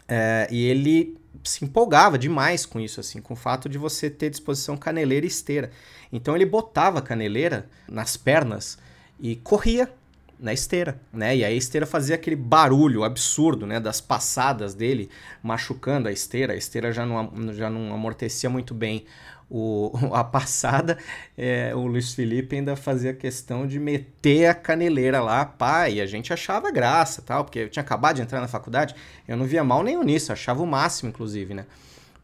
é, 0.07 0.47
e 0.49 0.65
ele 0.65 1.17
se 1.43 1.63
empolgava 1.65 2.17
demais 2.17 2.65
com 2.65 2.79
isso, 2.79 2.99
assim, 2.99 3.21
com 3.21 3.33
o 3.33 3.37
fato 3.37 3.69
de 3.69 3.77
você 3.77 4.09
ter 4.09 4.29
disposição 4.29 4.77
caneleira 4.77 5.25
e 5.25 5.29
esteira. 5.29 5.71
Então 6.11 6.35
ele 6.35 6.45
botava 6.45 6.99
a 6.99 7.01
caneleira 7.01 7.69
nas 7.87 8.17
pernas 8.17 8.77
e 9.19 9.35
corria 9.37 9.91
na 10.39 10.51
esteira, 10.51 10.99
né? 11.11 11.37
E 11.37 11.45
aí 11.45 11.53
a 11.53 11.57
esteira 11.57 11.85
fazia 11.85 12.15
aquele 12.15 12.35
barulho 12.35 13.03
absurdo, 13.03 13.65
né? 13.65 13.79
Das 13.79 14.01
passadas 14.01 14.73
dele, 14.73 15.09
machucando 15.41 16.09
a 16.09 16.11
esteira. 16.11 16.53
A 16.53 16.55
esteira 16.57 16.91
já 16.91 17.05
não, 17.05 17.53
já 17.53 17.69
não 17.69 17.93
amortecia 17.93 18.49
muito 18.49 18.73
bem 18.73 19.05
o, 19.53 19.91
a 20.11 20.23
passada, 20.23 20.97
é, 21.37 21.75
o 21.75 21.85
Luiz 21.85 22.15
Felipe 22.15 22.55
ainda 22.55 22.75
fazia 22.75 23.13
questão 23.13 23.67
de 23.67 23.79
meter 23.79 24.47
a 24.47 24.55
caneleira 24.55 25.21
lá, 25.21 25.45
pá, 25.45 25.87
e 25.87 26.01
a 26.01 26.07
gente 26.07 26.33
achava 26.33 26.71
graça 26.71 27.21
tal, 27.21 27.45
porque 27.45 27.59
eu 27.59 27.69
tinha 27.69 27.83
acabado 27.83 28.15
de 28.15 28.23
entrar 28.23 28.41
na 28.41 28.47
faculdade, 28.47 28.95
eu 29.27 29.37
não 29.37 29.45
via 29.45 29.63
mal 29.63 29.83
nenhum 29.83 30.03
nisso, 30.03 30.33
achava 30.33 30.63
o 30.63 30.65
máximo, 30.65 31.09
inclusive, 31.09 31.53
né? 31.53 31.67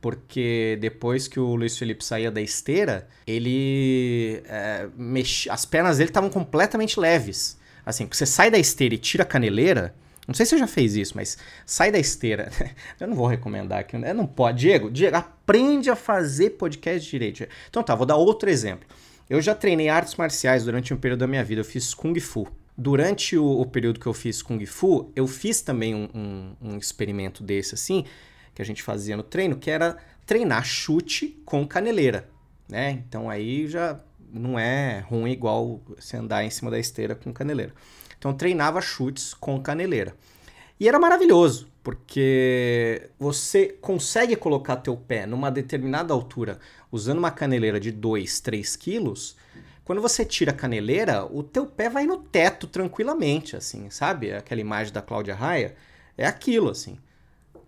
Porque 0.02 0.78
depois 0.82 1.28
que 1.28 1.40
o 1.40 1.56
Luiz 1.56 1.78
Felipe 1.78 2.04
saía 2.04 2.32
da 2.32 2.42
esteira, 2.42 3.08
ele. 3.28 4.42
É. 4.46 4.88
As 5.50 5.66
pernas 5.66 5.98
dele 5.98 6.10
estavam 6.10 6.30
completamente 6.30 6.98
leves. 6.98 7.60
Assim, 7.86 8.08
você 8.10 8.26
sai 8.26 8.50
da 8.50 8.58
esteira 8.58 8.96
e 8.96 8.98
tira 8.98 9.24
a 9.24 9.26
caneleira, 9.26 9.94
não 10.30 10.34
sei 10.36 10.46
se 10.46 10.52
você 10.52 10.60
já 10.60 10.68
fez 10.68 10.96
isso, 10.96 11.14
mas 11.16 11.40
sai 11.66 11.92
da 11.92 11.98
esteira. 11.98 12.52
Eu 13.02 13.08
não 13.08 13.16
vou 13.16 13.26
recomendar 13.26 13.80
aqui. 13.80 13.98
Não 13.98 14.28
pode. 14.28 14.60
Diego, 14.60 14.92
Diego, 14.92 15.18
aprende 15.18 15.90
a 15.90 15.96
fazer 15.96 16.52
podcast 16.52 17.10
direito. 17.10 17.48
Então 17.68 17.82
tá, 17.82 17.96
vou 17.96 18.06
dar 18.06 18.16
outro 18.16 18.48
exemplo. 18.48 18.88
Eu 19.28 19.42
já 19.42 19.56
treinei 19.56 19.90
artes 19.90 20.16
marciais 20.16 20.64
durante 20.66 20.94
um 20.94 20.98
período 20.98 21.22
da 21.22 21.28
minha 21.28 21.44
vida. 21.44 21.62
Eu 21.62 21.66
fiz 21.66 21.96
Kung 21.96 22.18
Fu. 22.20 22.48
Durante 22.78 23.36
o, 23.36 23.60
o 23.60 23.66
período 23.66 24.00
que 24.00 24.06
eu 24.06 24.14
fiz 24.14 24.44
Kung 24.44 24.64
Fu, 24.68 25.12
eu 25.16 25.26
fiz 25.26 25.62
também 25.62 25.96
um, 25.96 26.08
um, 26.14 26.56
um 26.62 26.78
experimento 26.78 27.44
desse 27.44 27.74
assim, 27.74 28.06
que 28.54 28.62
a 28.62 28.66
gente 28.66 28.84
fazia 28.84 29.18
no 29.18 29.24
treino, 29.24 29.58
que 29.58 29.72
era 29.72 29.98
treinar 30.28 30.64
chute 30.64 31.42
com 31.44 31.68
caneleira. 31.68 32.30
Né? 32.70 32.92
Então 32.92 33.30
aí 33.30 33.68
já 33.68 34.00
não 34.32 34.60
é 34.60 35.00
ruim 35.00 35.32
igual 35.32 35.82
você 35.98 36.16
andar 36.16 36.44
em 36.44 36.52
cima 36.52 36.70
da 36.70 36.80
esteira 36.80 37.16
com 37.16 37.34
caneleira. 37.34 37.74
Então 38.18 38.34
treinava 38.34 38.80
chutes 38.80 39.34
com 39.34 39.60
caneleira. 39.60 40.16
E 40.80 40.88
era 40.88 41.00
maravilhoso, 41.00 41.68
porque 41.84 43.10
você 43.20 43.78
consegue 43.82 44.36
colocar 44.36 44.78
teu 44.78 44.96
pé 44.96 45.26
numa 45.26 45.50
determinada 45.50 46.14
altura 46.14 46.60
usando 46.92 47.18
uma 47.18 47.32
caneleira 47.32 47.80
de 47.80 47.92
2, 47.92 48.40
3 48.40 48.76
quilos. 48.76 49.36
Quando 49.84 50.02
você 50.02 50.24
tira 50.24 50.52
a 50.52 50.56
caneleira, 50.56 51.26
o 51.26 51.42
teu 51.42 51.66
pé 51.66 51.90
vai 51.90 52.06
no 52.06 52.18
teto 52.18 52.68
tranquilamente, 52.68 53.56
assim, 53.56 53.90
sabe? 53.90 54.32
Aquela 54.32 54.62
imagem 54.62 54.94
da 54.94 55.02
Cláudia 55.02 55.34
Raia 55.34 55.76
é 56.16 56.28
aquilo, 56.28 56.70
assim. 56.70 56.98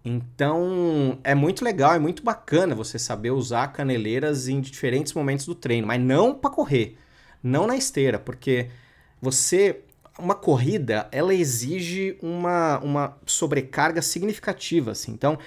Então, 0.03 1.19
é 1.23 1.35
muito 1.35 1.63
legal, 1.63 1.93
é 1.93 1.99
muito 1.99 2.23
bacana 2.23 2.73
você 2.73 2.97
saber 2.97 3.31
usar 3.31 3.67
caneleiras 3.67 4.47
em 4.47 4.59
diferentes 4.59 5.13
momentos 5.13 5.45
do 5.45 5.53
treino, 5.53 5.85
mas 5.85 6.01
não 6.01 6.33
para 6.33 6.49
correr, 6.49 6.97
não 7.43 7.67
na 7.67 7.77
esteira, 7.77 8.17
porque 8.17 8.69
você 9.21 9.81
uma 10.17 10.35
corrida, 10.35 11.07
ela 11.11 11.33
exige 11.33 12.17
uma, 12.21 12.79
uma 12.79 13.17
sobrecarga 13.25 14.01
significativa, 14.01 14.91
assim. 14.91 15.11
Então, 15.11 15.37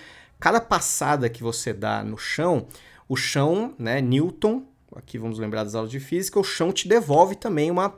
cada 0.40 0.60
passada 0.60 1.28
que 1.28 1.42
você 1.42 1.72
dá 1.72 2.02
no 2.02 2.18
chão, 2.18 2.66
o 3.08 3.16
chão, 3.16 3.74
né, 3.78 4.00
Newton, 4.00 4.64
aqui 4.96 5.18
vamos 5.18 5.38
lembrar 5.38 5.64
das 5.64 5.74
aulas 5.74 5.90
de 5.90 6.00
física, 6.00 6.40
o 6.40 6.44
chão 6.44 6.72
te 6.72 6.88
devolve 6.88 7.34
também 7.34 7.70
uma 7.70 7.94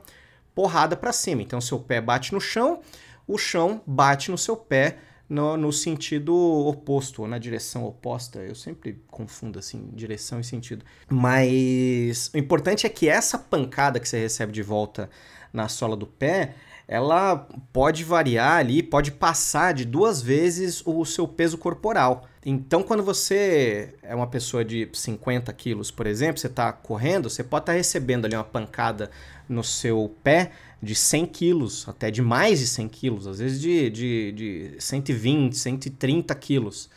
porrada 0.53 0.95
para 0.95 1.13
cima. 1.13 1.41
Então, 1.41 1.61
seu 1.61 1.79
pé 1.79 2.01
bate 2.01 2.33
no 2.33 2.41
chão, 2.41 2.81
o 3.27 3.37
chão 3.37 3.81
bate 3.85 4.29
no 4.29 4.37
seu 4.37 4.55
pé 4.55 4.97
no, 5.29 5.57
no 5.57 5.73
sentido 5.73 6.35
oposto, 6.35 7.21
ou 7.21 7.27
na 7.27 7.37
direção 7.37 7.85
oposta. 7.85 8.39
Eu 8.39 8.55
sempre 8.55 9.01
confundo 9.09 9.59
assim, 9.59 9.89
direção 9.93 10.39
e 10.39 10.43
sentido. 10.43 10.85
Mas 11.09 12.31
o 12.33 12.37
importante 12.37 12.85
é 12.85 12.89
que 12.89 13.09
essa 13.09 13.37
pancada 13.37 13.99
que 13.99 14.07
você 14.07 14.19
recebe 14.19 14.51
de 14.51 14.63
volta 14.63 15.09
na 15.51 15.67
sola 15.67 15.95
do 15.95 16.07
pé, 16.07 16.55
ela 16.87 17.47
pode 17.73 18.03
variar 18.05 18.59
ali, 18.59 18.81
pode 18.81 19.11
passar 19.11 19.73
de 19.73 19.83
duas 19.83 20.21
vezes 20.21 20.81
o 20.85 21.03
seu 21.03 21.27
peso 21.27 21.57
corporal. 21.57 22.25
Então, 22.45 22.81
quando 22.81 23.03
você 23.03 23.93
é 24.01 24.15
uma 24.15 24.27
pessoa 24.27 24.63
de 24.63 24.87
50 24.93 25.51
quilos, 25.51 25.91
por 25.91 26.07
exemplo, 26.07 26.39
você 26.39 26.47
está 26.47 26.71
correndo, 26.71 27.29
você 27.29 27.43
pode 27.43 27.63
estar 27.63 27.73
tá 27.73 27.77
recebendo 27.77 28.23
ali 28.23 28.35
uma 28.35 28.43
pancada 28.43 29.11
no 29.49 29.65
seu 29.65 30.15
pé 30.23 30.51
de 30.81 30.95
100 30.95 31.25
quilos, 31.25 31.89
até 31.89 32.09
de 32.09 32.21
mais 32.21 32.59
de 32.59 32.67
100 32.67 32.87
quilos, 32.87 33.27
às 33.27 33.39
vezes 33.39 33.59
de, 33.59 33.89
de, 33.89 34.31
de 34.31 34.75
120, 34.79 35.57
130 35.57 36.33
quilos. 36.35 36.89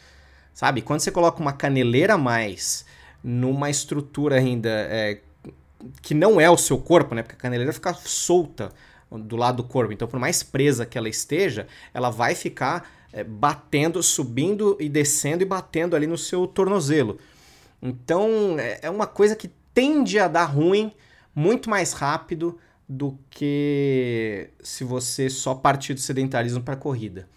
Sabe? 0.54 0.82
Quando 0.82 1.00
você 1.00 1.10
coloca 1.10 1.40
uma 1.40 1.52
caneleira 1.52 2.14
a 2.14 2.18
mais 2.18 2.84
numa 3.24 3.68
estrutura 3.70 4.36
ainda 4.36 4.68
é, 4.68 5.20
que 6.00 6.14
não 6.14 6.40
é 6.40 6.48
o 6.48 6.56
seu 6.56 6.78
corpo, 6.78 7.12
né? 7.14 7.22
Porque 7.22 7.34
a 7.34 7.38
caneleira 7.38 7.72
fica 7.72 7.92
solta 7.94 8.70
do 9.10 9.36
lado 9.36 9.58
do 9.58 9.64
corpo. 9.64 9.92
Então, 9.92 10.06
por 10.06 10.20
mais 10.20 10.42
presa 10.42 10.86
que 10.86 10.96
ela 10.96 11.08
esteja, 11.08 11.66
ela 11.92 12.10
vai 12.10 12.34
ficar 12.34 12.90
é, 13.12 13.24
batendo, 13.24 14.02
subindo 14.02 14.76
e 14.80 14.88
descendo 14.88 15.42
e 15.42 15.46
batendo 15.46 15.96
ali 15.96 16.06
no 16.06 16.18
seu 16.18 16.46
tornozelo. 16.46 17.18
Então, 17.82 18.56
é, 18.58 18.80
é 18.82 18.90
uma 18.90 19.06
coisa 19.06 19.34
que 19.34 19.50
tende 19.72 20.18
a 20.18 20.28
dar 20.28 20.44
ruim 20.44 20.92
muito 21.34 21.70
mais 21.70 21.92
rápido 21.92 22.58
do 22.88 23.16
que 23.30 24.50
se 24.62 24.84
você 24.84 25.30
só 25.30 25.54
partir 25.54 25.94
do 25.94 26.00
sedentarismo 26.00 26.62
para 26.62 26.76
corrida 26.76 27.28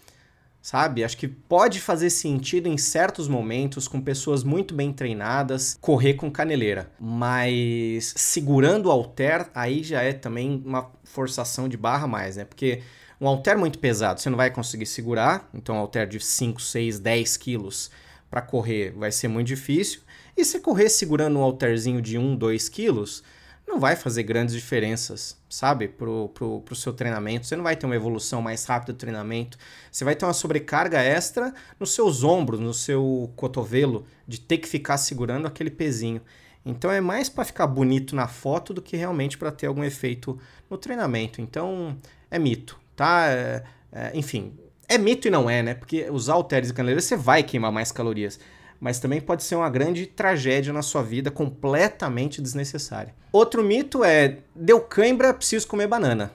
sabe? 0.64 1.04
Acho 1.04 1.18
que 1.18 1.28
pode 1.28 1.82
fazer 1.82 2.10
sentido 2.10 2.68
em 2.68 2.78
certos 2.78 3.28
momentos, 3.28 3.86
com 3.86 4.00
pessoas 4.00 4.46
muito 4.46 4.74
bem 4.74 4.94
treinadas, 4.94 5.78
correr 5.82 6.14
com 6.14 6.32
caneleira. 6.32 6.90
Mas 6.98 8.14
segurando 8.16 8.86
o 8.86 8.90
halter, 8.90 9.50
aí 9.54 9.84
já 9.84 10.02
é 10.02 10.14
também 10.14 10.64
uma 10.66 10.90
forçação 11.04 11.68
de 11.68 11.76
barra 11.76 12.08
mais, 12.08 12.38
né? 12.38 12.46
Porque 12.46 12.82
um 13.20 13.28
halter 13.28 13.58
muito 13.58 13.78
pesado 13.78 14.22
você 14.22 14.30
não 14.30 14.38
vai 14.38 14.50
conseguir 14.50 14.86
segurar, 14.86 15.50
então 15.54 15.76
um 15.76 15.80
halter 15.80 16.08
de 16.08 16.22
5, 16.22 16.62
6, 16.62 16.98
10 16.98 17.36
quilos 17.36 17.92
para 18.32 18.42
correr 18.42 18.94
vai 18.96 19.12
ser 19.12 19.28
muito 19.28 19.48
difícil. 19.48 20.00
E 20.36 20.46
se 20.46 20.62
correr 20.62 20.88
segurando 20.88 21.38
um 21.38 21.44
halterzinho 21.44 22.02
de 22.02 22.18
1, 22.18 22.38
2 22.38 22.70
quilos, 22.70 23.22
não 23.68 23.80
vai 23.80 23.96
fazer 23.96 24.24
grandes 24.24 24.54
diferenças, 24.54 25.38
sabe, 25.50 25.88
pro, 25.88 26.30
pro, 26.30 26.62
pro 26.62 26.76
seu 26.76 26.94
treinamento. 26.94 27.48
Você 27.48 27.56
não 27.56 27.64
vai 27.64 27.76
ter 27.76 27.86
uma 27.86 27.96
evolução 27.96 28.42
mais 28.42 28.66
rápida 28.66 28.94
do 28.94 29.00
treinamento. 29.00 29.58
Você 29.92 30.04
vai 30.04 30.16
ter 30.16 30.26
uma 30.26 30.34
sobrecarga 30.34 31.02
extra 31.02 31.54
nos 31.80 31.94
seus 31.94 32.24
ombros, 32.24 32.60
no 32.60 32.74
seu 32.74 33.32
cotovelo, 33.36 34.06
de 34.28 34.40
ter 34.40 34.58
que 34.58 34.68
ficar 34.68 34.98
segurando 34.98 35.48
aquele 35.48 35.72
pezinho. 35.72 36.22
Então 36.66 36.92
é 36.92 37.02
mais 37.02 37.30
para 37.30 37.44
ficar 37.44 37.68
bonito 37.68 38.16
na 38.16 38.28
foto 38.28 38.74
do 38.74 38.82
que 38.82 38.96
realmente 38.96 39.38
para 39.38 39.52
ter 39.52 39.68
algum 39.68 39.84
efeito 39.84 40.40
no 40.70 40.78
treinamento. 40.78 41.42
Então 41.42 41.98
é 42.30 42.40
mito, 42.40 42.80
tá? 42.96 43.28
É, 43.28 43.64
é, 43.92 44.12
enfim, 44.14 44.54
é 44.88 44.98
mito 44.98 45.28
e 45.28 45.32
não 45.32 45.50
é, 45.50 45.62
né? 45.62 45.74
Porque 45.74 46.10
usar 46.10 46.34
halteres 46.34 46.70
e 46.70 46.74
caneleiras 46.74 47.06
você 47.06 47.18
vai 47.18 47.44
queimar 47.44 47.72
mais 47.72 47.92
calorias 47.92 48.40
mas 48.84 49.00
também 49.00 49.22
pode 49.22 49.44
ser 49.44 49.56
uma 49.56 49.70
grande 49.70 50.06
tragédia 50.06 50.74
na 50.74 50.82
sua 50.82 51.02
vida, 51.02 51.32
completamente 51.32 52.42
desnecessária. 52.42 53.16
Outro 53.32 53.64
mito 53.64 54.04
é: 54.04 54.40
deu 54.54 54.82
cãibra, 54.82 55.34
preciso 55.34 55.66
comer 55.70 55.88
banana. 55.88 56.34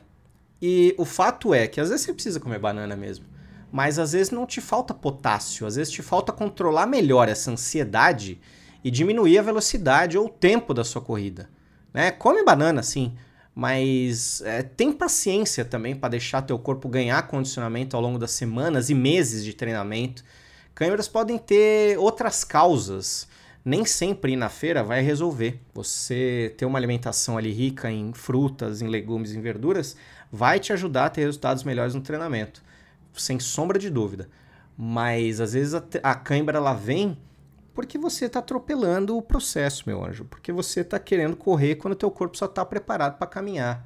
E 0.61 0.95
o 0.97 1.05
fato 1.05 1.53
é 1.53 1.67
que 1.67 1.79
às 1.79 1.91
vezes 1.91 2.07
você 2.07 2.13
precisa 2.15 2.41
comer 2.41 2.59
banana 2.59 2.97
mesmo, 2.97 3.27
mas 3.71 3.99
às 3.99 4.13
vezes 4.13 4.31
não 4.31 4.47
te 4.47 4.63
falta 4.63 4.95
potássio, 4.95 5.67
às 5.67 5.77
vezes 5.77 5.93
te 5.93 6.01
falta 6.01 6.33
controlar 6.33 6.87
melhor 6.87 7.29
essa 7.29 7.51
ansiedade 7.51 8.41
e 8.83 8.91
diminuir 8.91 9.37
a 9.37 9.43
velocidade 9.43 10.17
ou 10.17 10.25
o 10.25 10.31
tempo 10.31 10.73
da 10.73 10.85
sua 10.85 11.03
corrida. 11.03 11.51
Né? 11.93 12.11
Come 12.13 12.43
banana, 12.43 12.83
sim, 12.83 13.15
mas 13.55 14.41
é, 14.41 14.63
tem 14.63 14.91
paciência 14.91 15.67
também 15.67 15.95
para 15.95 16.09
deixar 16.09 16.41
teu 16.41 16.59
corpo 16.59 16.89
ganhar 16.89 17.29
condicionamento 17.29 17.95
ao 17.95 18.01
longo 18.01 18.19
das 18.19 18.31
semanas 18.31 18.89
e 18.89 18.95
meses 18.95 19.45
de 19.45 19.53
treinamento 19.53 20.25
Câimbras 20.79 21.09
podem 21.09 21.37
ter 21.39 21.99
outras 21.99 22.45
causas. 22.45 23.27
Nem 23.65 23.85
sempre 23.85 24.35
ir 24.35 24.37
na 24.37 24.49
feira 24.49 24.81
vai 24.85 25.03
resolver. 25.03 25.61
Você 25.75 26.55
ter 26.57 26.67
uma 26.67 26.79
alimentação 26.79 27.37
ali 27.37 27.51
rica 27.51 27.91
em 27.91 28.13
frutas, 28.13 28.81
em 28.81 28.87
legumes, 28.87 29.33
em 29.33 29.41
verduras, 29.41 29.97
vai 30.31 30.61
te 30.61 30.73
ajudar 30.73 31.07
a 31.07 31.11
ter 31.11 31.23
resultados 31.23 31.65
melhores 31.65 31.97
no 31.97 32.01
treinamento. 32.01 32.63
sem 33.13 33.41
sombra 33.41 33.77
de 33.77 33.91
dúvida. 33.91 34.29
Mas 34.77 35.41
às 35.41 35.53
vezes 35.53 35.75
a, 35.75 35.83
a 36.01 36.15
cãibra 36.15 36.59
ela 36.59 36.75
vem 36.75 37.19
porque 37.75 37.99
você 37.99 38.27
está 38.27 38.39
atropelando 38.39 39.17
o 39.17 39.23
processo, 39.23 39.83
meu 39.85 40.05
anjo. 40.05 40.27
Porque 40.27 40.53
você 40.53 40.83
está 40.83 41.01
querendo 41.01 41.35
correr 41.35 41.75
quando 41.75 41.95
o 41.95 41.97
teu 41.97 42.11
corpo 42.13 42.39
só 42.39 42.45
está 42.45 42.65
preparado 42.65 43.19
para 43.19 43.27
caminhar. 43.27 43.85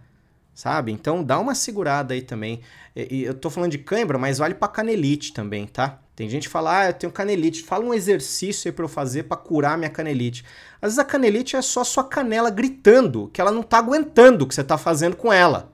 Sabe? 0.53 0.93
Então 0.93 1.25
dá 1.25 1.39
uma 1.39 1.55
segurada 1.55 2.13
aí 2.13 2.21
também. 2.21 2.61
E, 2.95 3.21
e 3.21 3.25
eu 3.25 3.33
tô 3.33 3.49
falando 3.49 3.71
de 3.71 3.79
cãibra, 3.79 4.19
mas 4.19 4.37
vale 4.37 4.53
para 4.53 4.69
canelite 4.69 5.33
também, 5.33 5.67
tá? 5.67 6.02
Tem 6.15 6.29
gente 6.29 6.47
que 6.47 6.53
fala, 6.53 6.81
ah, 6.81 6.87
eu 6.89 6.93
tenho 6.93 7.13
canelite. 7.13 7.63
Fala 7.63 7.85
um 7.85 7.95
exercício 7.95 8.69
aí 8.69 8.73
pra 8.73 8.85
eu 8.85 8.89
fazer 8.89 9.25
para 9.25 9.37
curar 9.37 9.79
minha 9.79 9.91
canelite. 9.91 10.45
Às 10.81 10.89
vezes 10.89 10.99
a 10.99 11.05
canelite 11.05 11.57
é 11.57 11.63
só 11.63 11.83
sua 11.85 12.05
canela 12.05 12.51
gritando 12.51 13.31
que 13.33 13.41
ela 13.41 13.51
não 13.51 13.63
tá 13.63 13.79
aguentando 13.79 14.45
o 14.45 14.49
que 14.49 14.55
você 14.55 14.63
tá 14.63 14.77
fazendo 14.77 15.17
com 15.17 15.33
ela. 15.33 15.73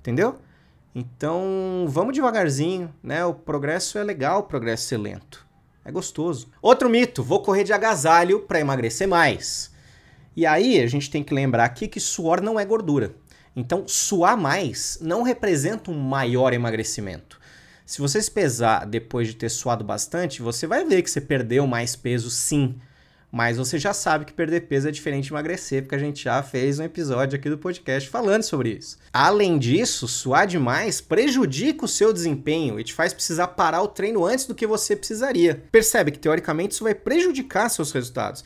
Entendeu? 0.00 0.38
Então, 0.94 1.86
vamos 1.88 2.14
devagarzinho, 2.14 2.92
né? 3.02 3.24
O 3.24 3.32
progresso 3.32 3.96
é 3.96 4.04
legal, 4.04 4.40
o 4.40 4.42
progresso 4.42 4.94
é 4.94 4.98
lento. 4.98 5.46
É 5.84 5.90
gostoso. 5.90 6.48
Outro 6.60 6.90
mito, 6.90 7.22
vou 7.22 7.42
correr 7.42 7.64
de 7.64 7.72
agasalho 7.72 8.40
para 8.40 8.60
emagrecer 8.60 9.08
mais. 9.08 9.72
E 10.36 10.44
aí, 10.44 10.80
a 10.80 10.86
gente 10.86 11.10
tem 11.10 11.24
que 11.24 11.32
lembrar 11.32 11.64
aqui 11.64 11.88
que 11.88 11.98
suor 11.98 12.42
não 12.42 12.60
é 12.60 12.64
gordura. 12.64 13.14
Então, 13.56 13.84
suar 13.86 14.36
mais 14.36 14.98
não 15.00 15.22
representa 15.22 15.90
um 15.90 15.98
maior 15.98 16.52
emagrecimento. 16.52 17.40
Se 17.92 18.00
você 18.00 18.22
se 18.22 18.30
pesar 18.30 18.86
depois 18.86 19.28
de 19.28 19.36
ter 19.36 19.50
suado 19.50 19.84
bastante, 19.84 20.40
você 20.40 20.66
vai 20.66 20.82
ver 20.82 21.02
que 21.02 21.10
você 21.10 21.20
perdeu 21.20 21.66
mais 21.66 21.94
peso 21.94 22.30
sim. 22.30 22.76
Mas 23.30 23.58
você 23.58 23.78
já 23.78 23.92
sabe 23.92 24.24
que 24.24 24.32
perder 24.32 24.62
peso 24.62 24.88
é 24.88 24.90
diferente 24.90 25.24
de 25.24 25.32
emagrecer, 25.34 25.82
porque 25.82 25.96
a 25.96 25.98
gente 25.98 26.24
já 26.24 26.42
fez 26.42 26.78
um 26.78 26.84
episódio 26.84 27.38
aqui 27.38 27.50
do 27.50 27.58
podcast 27.58 28.08
falando 28.08 28.44
sobre 28.44 28.70
isso. 28.70 28.96
Além 29.12 29.58
disso, 29.58 30.08
suar 30.08 30.46
demais 30.46 31.02
prejudica 31.02 31.84
o 31.84 31.88
seu 31.88 32.14
desempenho 32.14 32.80
e 32.80 32.84
te 32.84 32.94
faz 32.94 33.12
precisar 33.12 33.48
parar 33.48 33.82
o 33.82 33.88
treino 33.88 34.24
antes 34.24 34.46
do 34.46 34.54
que 34.54 34.66
você 34.66 34.96
precisaria. 34.96 35.62
Percebe 35.70 36.12
que 36.12 36.18
teoricamente 36.18 36.72
isso 36.72 36.84
vai 36.84 36.94
prejudicar 36.94 37.68
seus 37.68 37.92
resultados 37.92 38.42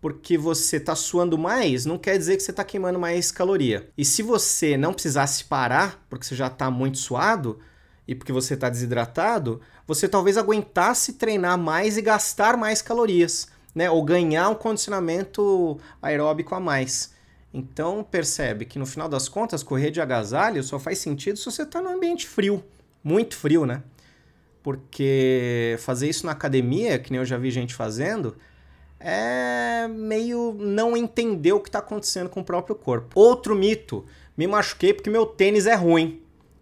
porque 0.00 0.36
você 0.36 0.78
está 0.78 0.96
suando 0.96 1.38
mais, 1.38 1.84
não 1.84 1.98
quer 1.98 2.18
dizer 2.18 2.36
que 2.36 2.42
você 2.42 2.50
está 2.50 2.64
queimando 2.64 2.98
mais 2.98 3.30
caloria. 3.30 3.88
E 3.96 4.04
se 4.04 4.22
você 4.22 4.76
não 4.76 4.94
precisasse 4.94 5.44
parar, 5.44 6.04
porque 6.08 6.24
você 6.24 6.34
já 6.34 6.48
está 6.48 6.70
muito 6.70 6.98
suado 6.98 7.60
e 8.06 8.14
porque 8.14 8.32
você 8.32 8.54
está 8.54 8.68
desidratado, 8.68 9.60
você 9.86 10.08
talvez 10.08 10.36
aguentasse 10.36 11.14
treinar 11.14 11.58
mais 11.58 11.96
e 11.96 12.02
gastar 12.02 12.56
mais 12.56 12.82
calorias, 12.82 13.48
né? 13.74 13.90
Ou 13.90 14.02
ganhar 14.02 14.48
um 14.48 14.54
condicionamento 14.54 15.78
aeróbico 16.02 16.54
a 16.54 16.60
mais. 16.60 17.12
Então 17.52 18.04
percebe 18.08 18.64
que 18.64 18.78
no 18.78 18.86
final 18.86 19.08
das 19.08 19.28
contas, 19.28 19.62
correr 19.62 19.90
de 19.90 20.00
agasalho 20.00 20.62
só 20.62 20.78
faz 20.78 20.98
sentido 20.98 21.38
se 21.38 21.44
você 21.44 21.62
está 21.62 21.80
num 21.80 21.94
ambiente 21.94 22.26
frio, 22.26 22.62
muito 23.02 23.36
frio, 23.36 23.66
né? 23.66 23.82
Porque 24.62 25.76
fazer 25.80 26.08
isso 26.08 26.26
na 26.26 26.32
academia, 26.32 26.98
que 26.98 27.10
nem 27.10 27.18
eu 27.18 27.24
já 27.24 27.38
vi 27.38 27.50
gente 27.50 27.74
fazendo, 27.74 28.36
é 29.00 29.88
meio 29.88 30.54
não 30.58 30.96
entender 30.96 31.52
o 31.52 31.60
que 31.60 31.68
está 31.68 31.78
acontecendo 31.78 32.28
com 32.28 32.40
o 32.40 32.44
próprio 32.44 32.76
corpo. 32.76 33.18
Outro 33.18 33.56
mito: 33.56 34.04
me 34.36 34.46
machuquei 34.46 34.92
porque 34.92 35.10
meu 35.10 35.24
tênis 35.24 35.66
é 35.66 35.74
ruim. 35.74 36.20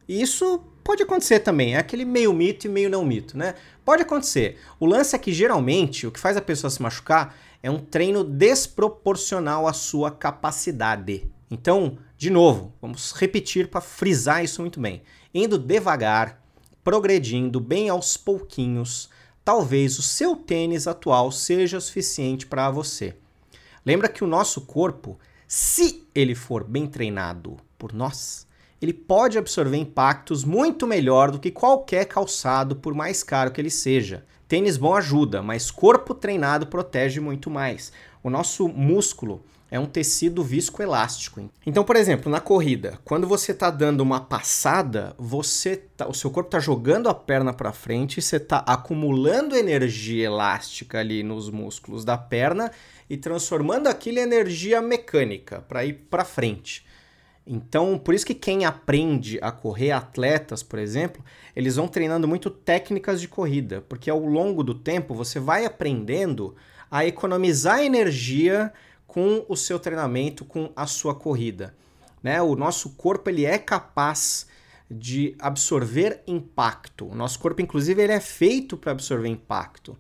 Isso 0.09 0.63
pode 0.89 1.03
acontecer 1.03 1.41
também, 1.41 1.75
é 1.75 1.79
aquele 1.79 2.07
meio 2.07 2.33
mito 2.33 2.67
e 2.67 2.71
meio 2.71 2.89
não 2.89 3.05
mito, 3.05 3.37
né? 3.37 3.57
Pode 3.85 4.01
acontecer. 4.01 4.59
O 4.81 4.87
lance 4.87 5.15
é 5.15 5.19
que 5.19 5.35
geralmente 5.35 6.07
o 6.07 6.11
que 6.11 6.19
faz 6.19 6.35
a 6.35 6.41
pessoa 6.41 6.71
se 6.71 6.81
machucar 6.81 7.37
é 7.63 7.71
um 7.71 7.79
treino 7.79 8.25
desproporcional 8.25 9.69
à 9.69 9.75
sua 9.75 10.11
capacidade. 10.11 11.31
Então, 11.51 11.99
de 12.17 12.31
novo, 12.31 12.73
vamos 12.81 13.13
repetir 13.13 13.69
para 13.69 13.83
frisar 13.83 14.43
isso 14.43 14.63
muito 14.63 14.81
bem. 14.81 15.03
Indo 15.35 15.59
devagar, 15.59 16.43
progredindo 16.83 17.61
bem 17.61 17.91
aos 17.91 18.17
pouquinhos, 18.17 19.11
talvez 19.45 19.99
o 19.99 20.03
seu 20.03 20.35
tênis 20.37 20.87
atual 20.87 21.31
seja 21.31 21.81
suficiente 21.81 22.47
para 22.47 22.71
você. 22.71 23.15
Lembra 23.85 24.09
que 24.09 24.25
o 24.25 24.27
nosso 24.27 24.63
corpo, 24.63 25.19
se 25.47 26.09
ele 26.15 26.35
for 26.35 26.65
bem 26.65 26.87
treinado 26.87 27.59
por 27.77 27.93
nós, 27.93 28.48
ele 28.81 28.93
pode 28.93 29.37
absorver 29.37 29.77
impactos 29.77 30.45
muito 30.45 30.87
melhor 30.87 31.31
do 31.31 31.39
que 31.39 31.51
qualquer 31.51 32.05
calçado, 32.05 32.77
por 32.77 32.95
mais 32.95 33.23
caro 33.23 33.51
que 33.51 33.61
ele 33.61 33.71
seja. 33.71 34.25
Tênis 34.47 34.77
bom 34.77 34.95
ajuda, 34.95 35.43
mas 35.43 35.71
corpo 35.71 36.15
treinado 36.15 36.67
protege 36.67 37.21
muito 37.21 37.51
mais. 37.51 37.93
O 38.23 38.31
nosso 38.31 38.69
músculo 38.69 39.43
é 39.71 39.79
um 39.79 39.87
tecido 39.87 40.43
viscoelástico. 40.43 41.51
Então, 41.67 41.85
por 41.85 41.97
exemplo, 41.97 42.31
na 42.31 42.41
corrida, 42.41 42.99
quando 43.05 43.27
você 43.27 43.53
está 43.53 43.71
dando 43.71 44.01
uma 44.01 44.21
passada, 44.21 45.15
você 45.19 45.77
tá, 45.77 46.09
o 46.09 46.15
seu 46.15 46.31
corpo 46.31 46.49
está 46.49 46.59
jogando 46.59 47.09
a 47.09 47.15
perna 47.15 47.53
para 47.53 47.73
frente, 47.73 48.23
você 48.23 48.37
está 48.37 48.59
acumulando 48.59 49.57
energia 49.57 50.27
elástica 50.27 51.01
ali 51.01 51.23
nos 51.23 51.51
músculos 51.51 52.05
da 52.05 52.17
perna 52.17 52.71
e 53.11 53.17
transformando 53.17 53.89
aquilo 53.89 54.19
em 54.19 54.23
energia 54.23 54.81
mecânica 54.81 55.61
para 55.69 55.85
ir 55.85 56.07
para 56.09 56.25
frente. 56.25 56.88
Então, 57.51 57.99
por 57.99 58.13
isso 58.13 58.27
que 58.27 58.35
quem 58.35 58.67
aprende 58.67 59.39
a 59.41 59.51
correr, 59.51 59.91
atletas, 59.91 60.63
por 60.63 60.79
exemplo, 60.79 61.25
eles 61.57 61.77
vão 61.77 61.89
treinando 61.89 62.29
muito 62.29 62.51
técnicas 62.51 63.23
de 63.23 63.27
corrida, 63.27 63.83
porque 63.89 64.11
ao 64.11 64.21
longo 64.21 64.63
do 64.63 64.75
tempo 64.75 65.15
você 65.15 65.41
vai 65.41 65.65
aprendendo 65.65 66.55
a 66.91 67.07
economizar 67.07 67.81
energia 67.81 68.71
com 69.07 69.47
o 69.49 69.57
seu 69.57 69.79
treinamento, 69.79 70.45
com 70.45 70.71
a 70.77 70.87
sua 70.87 71.15
corrida. 71.15 71.75
Né? 72.23 72.43
O 72.43 72.55
nosso 72.55 72.91
corpo 72.91 73.31
ele 73.31 73.47
é 73.47 73.57
capaz 73.57 74.47
de 74.91 75.35
absorver 75.39 76.23
impacto. 76.27 77.07
O 77.07 77.15
nosso 77.15 77.39
corpo, 77.39 77.63
inclusive, 77.63 78.03
ele 78.03 78.13
é 78.13 78.21
feito 78.21 78.77
para 78.77 78.93
absorver 78.93 79.29
impacto. 79.29 79.97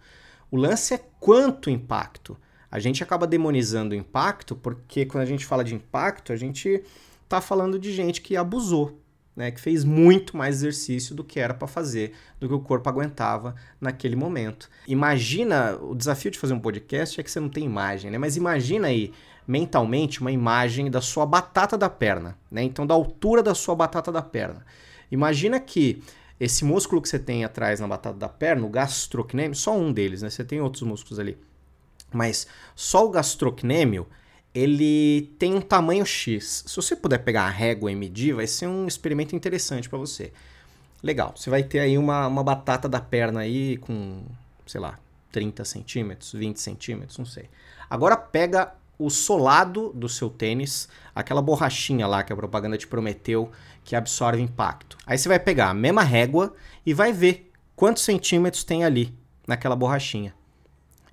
O 0.50 0.56
lance 0.58 0.92
é 0.92 1.00
quanto 1.18 1.70
impacto. 1.70 2.36
A 2.70 2.78
gente 2.78 3.02
acaba 3.02 3.26
demonizando 3.26 3.94
o 3.94 3.98
impacto 3.98 4.54
porque 4.54 5.06
quando 5.06 5.22
a 5.22 5.26
gente 5.26 5.46
fala 5.46 5.64
de 5.64 5.74
impacto, 5.74 6.30
a 6.30 6.36
gente 6.36 6.82
está 7.28 7.42
falando 7.42 7.78
de 7.78 7.92
gente 7.92 8.22
que 8.22 8.36
abusou, 8.36 8.98
né, 9.36 9.50
que 9.50 9.60
fez 9.60 9.84
muito 9.84 10.36
mais 10.36 10.56
exercício 10.56 11.14
do 11.14 11.22
que 11.22 11.38
era 11.38 11.52
para 11.52 11.68
fazer, 11.68 12.14
do 12.40 12.48
que 12.48 12.54
o 12.54 12.58
corpo 12.58 12.88
aguentava 12.88 13.54
naquele 13.80 14.16
momento. 14.16 14.68
Imagina, 14.86 15.76
o 15.76 15.94
desafio 15.94 16.30
de 16.30 16.38
fazer 16.38 16.54
um 16.54 16.58
podcast 16.58 17.20
é 17.20 17.22
que 17.22 17.30
você 17.30 17.38
não 17.38 17.50
tem 17.50 17.64
imagem, 17.64 18.10
né? 18.10 18.18
Mas 18.18 18.36
imagina 18.36 18.88
aí 18.88 19.12
mentalmente 19.46 20.20
uma 20.20 20.32
imagem 20.32 20.90
da 20.90 21.00
sua 21.00 21.24
batata 21.24 21.78
da 21.78 21.88
perna, 21.88 22.36
né? 22.50 22.62
Então 22.62 22.86
da 22.86 22.94
altura 22.94 23.42
da 23.42 23.54
sua 23.54 23.76
batata 23.76 24.10
da 24.10 24.22
perna. 24.22 24.64
Imagina 25.10 25.60
que 25.60 26.02
esse 26.40 26.64
músculo 26.64 27.00
que 27.00 27.08
você 27.08 27.18
tem 27.18 27.44
atrás 27.44 27.78
na 27.78 27.86
batata 27.86 28.18
da 28.18 28.28
perna, 28.28 28.66
o 28.66 28.70
gastrocnêmio, 28.70 29.54
só 29.54 29.76
um 29.76 29.92
deles, 29.92 30.22
né? 30.22 30.30
Você 30.30 30.44
tem 30.44 30.60
outros 30.60 30.82
músculos 30.82 31.18
ali. 31.18 31.38
Mas 32.12 32.46
só 32.74 33.06
o 33.06 33.10
gastrocnêmio, 33.10 34.06
ele 34.58 35.32
tem 35.38 35.54
um 35.54 35.60
tamanho 35.60 36.04
X. 36.04 36.64
Se 36.66 36.74
você 36.74 36.96
puder 36.96 37.18
pegar 37.18 37.44
a 37.44 37.50
régua 37.50 37.92
e 37.92 37.94
medir, 37.94 38.34
vai 38.34 38.46
ser 38.46 38.66
um 38.66 38.88
experimento 38.88 39.36
interessante 39.36 39.88
para 39.88 39.98
você. 39.98 40.32
Legal, 41.00 41.32
você 41.36 41.48
vai 41.48 41.62
ter 41.62 41.78
aí 41.78 41.96
uma, 41.96 42.26
uma 42.26 42.42
batata 42.42 42.88
da 42.88 43.00
perna 43.00 43.40
aí 43.40 43.76
com, 43.76 44.22
sei 44.66 44.80
lá, 44.80 44.98
30 45.30 45.64
centímetros, 45.64 46.32
20 46.32 46.58
centímetros, 46.58 47.18
não 47.18 47.24
sei. 47.24 47.48
Agora 47.88 48.16
pega 48.16 48.74
o 48.98 49.08
solado 49.08 49.92
do 49.94 50.08
seu 50.08 50.28
tênis, 50.28 50.88
aquela 51.14 51.40
borrachinha 51.40 52.04
lá 52.08 52.24
que 52.24 52.32
a 52.32 52.36
propaganda 52.36 52.76
te 52.76 52.88
prometeu 52.88 53.52
que 53.84 53.94
absorve 53.94 54.42
impacto. 54.42 54.98
Aí 55.06 55.16
você 55.16 55.28
vai 55.28 55.38
pegar 55.38 55.70
a 55.70 55.74
mesma 55.74 56.02
régua 56.02 56.52
e 56.84 56.92
vai 56.92 57.12
ver 57.12 57.52
quantos 57.76 58.02
centímetros 58.02 58.64
tem 58.64 58.84
ali 58.84 59.14
naquela 59.46 59.76
borrachinha. 59.76 60.34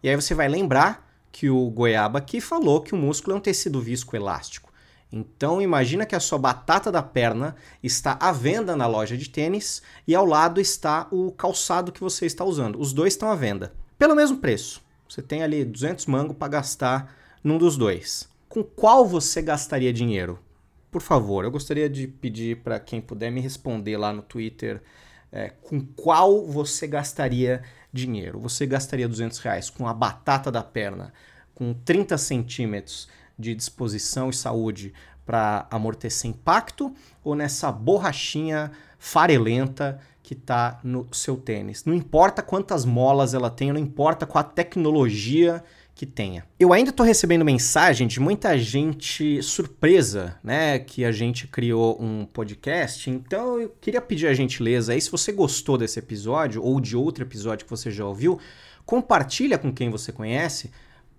E 0.02 0.10
aí 0.10 0.16
você 0.16 0.34
vai 0.34 0.48
lembrar 0.48 1.05
que 1.36 1.50
o 1.50 1.70
Goiaba 1.70 2.20
aqui 2.20 2.40
falou 2.40 2.80
que 2.80 2.96
o 2.96 2.98
músculo 2.98 3.36
é 3.36 3.38
um 3.38 3.42
tecido 3.42 3.82
viscoelástico. 3.82 4.72
Então 5.12 5.62
imagina 5.62 6.06
que 6.06 6.16
a 6.16 6.20
sua 6.22 6.38
batata 6.38 6.90
da 6.90 7.04
perna 7.04 7.58
está 7.84 8.18
à 8.22 8.32
venda 8.32 8.74
na 8.74 8.88
loja 8.88 9.18
de 9.18 9.30
tênis 9.30 9.82
e 10.08 10.16
ao 10.16 10.26
lado 10.26 10.62
está 10.62 11.10
o 11.12 11.34
calçado 11.34 11.92
que 11.92 12.00
você 12.00 12.26
está 12.26 12.46
usando. 12.46 12.80
Os 12.80 12.94
dois 12.94 13.12
estão 13.12 13.30
à 13.30 13.36
venda 13.36 13.74
pelo 13.98 14.16
mesmo 14.16 14.38
preço. 14.38 14.82
Você 15.10 15.22
tem 15.22 15.44
ali 15.44 15.66
200 15.66 16.06
mangos 16.06 16.38
para 16.38 16.48
gastar 16.48 17.14
num 17.44 17.58
dos 17.58 17.76
dois. 17.76 18.30
Com 18.48 18.64
qual 18.64 19.06
você 19.06 19.42
gastaria 19.42 19.92
dinheiro? 19.92 20.40
Por 20.90 21.02
favor, 21.02 21.44
eu 21.44 21.52
gostaria 21.52 21.90
de 21.90 22.08
pedir 22.08 22.64
para 22.64 22.80
quem 22.80 23.02
puder 23.02 23.30
me 23.30 23.42
responder 23.42 23.98
lá 23.98 24.14
no 24.14 24.22
Twitter 24.22 24.82
é, 25.34 25.50
com 25.50 25.82
qual 25.98 26.46
você 26.46 26.88
gastaria 26.88 27.62
dinheiro. 27.96 28.40
Você 28.40 28.66
gastaria 28.66 29.08
200 29.08 29.40
reais 29.40 29.70
com 29.70 29.88
a 29.88 29.94
batata 29.94 30.52
da 30.52 30.62
perna, 30.62 31.14
com 31.54 31.74
30 31.74 32.18
centímetros 32.18 33.08
de 33.40 33.56
disposição 33.56 34.30
e 34.30 34.34
saúde 34.34 34.94
para 35.26 35.66
amortecer 35.72 36.30
impacto, 36.30 36.94
ou 37.24 37.34
nessa 37.34 37.72
borrachinha 37.72 38.72
farelenta 39.00 40.00
que 40.22 40.34
está 40.34 40.80
no 40.84 41.08
seu 41.12 41.38
tênis. 41.38 41.86
Não 41.86 41.94
importa 41.94 42.42
quantas 42.42 42.86
molas 42.86 43.34
ela 43.34 43.50
tem, 43.50 43.72
não 43.72 43.80
importa 43.80 44.26
qual 44.26 44.42
a 44.42 44.48
tecnologia 44.48 45.64
que 45.96 46.06
tenha. 46.06 46.46
Eu 46.60 46.74
ainda 46.74 46.90
estou 46.90 47.06
recebendo 47.06 47.46
mensagem 47.46 48.06
de 48.06 48.20
muita 48.20 48.58
gente 48.58 49.42
surpresa, 49.42 50.38
né, 50.44 50.78
que 50.78 51.06
a 51.06 51.12
gente 51.12 51.48
criou 51.48 51.98
um 52.02 52.26
podcast. 52.26 53.10
Então 53.10 53.60
eu 53.62 53.74
queria 53.80 54.02
pedir 54.02 54.28
a 54.28 54.34
gentileza 54.34 54.92
aí, 54.92 55.00
se 55.00 55.10
você 55.10 55.32
gostou 55.32 55.78
desse 55.78 55.98
episódio 55.98 56.62
ou 56.62 56.82
de 56.82 56.98
outro 56.98 57.24
episódio 57.24 57.66
que 57.66 57.72
você 57.72 57.90
já 57.90 58.06
ouviu, 58.06 58.38
compartilha 58.86 59.58
com 59.58 59.74
quem 59.74 59.90
você 59.90 60.12
conhece, 60.12 60.70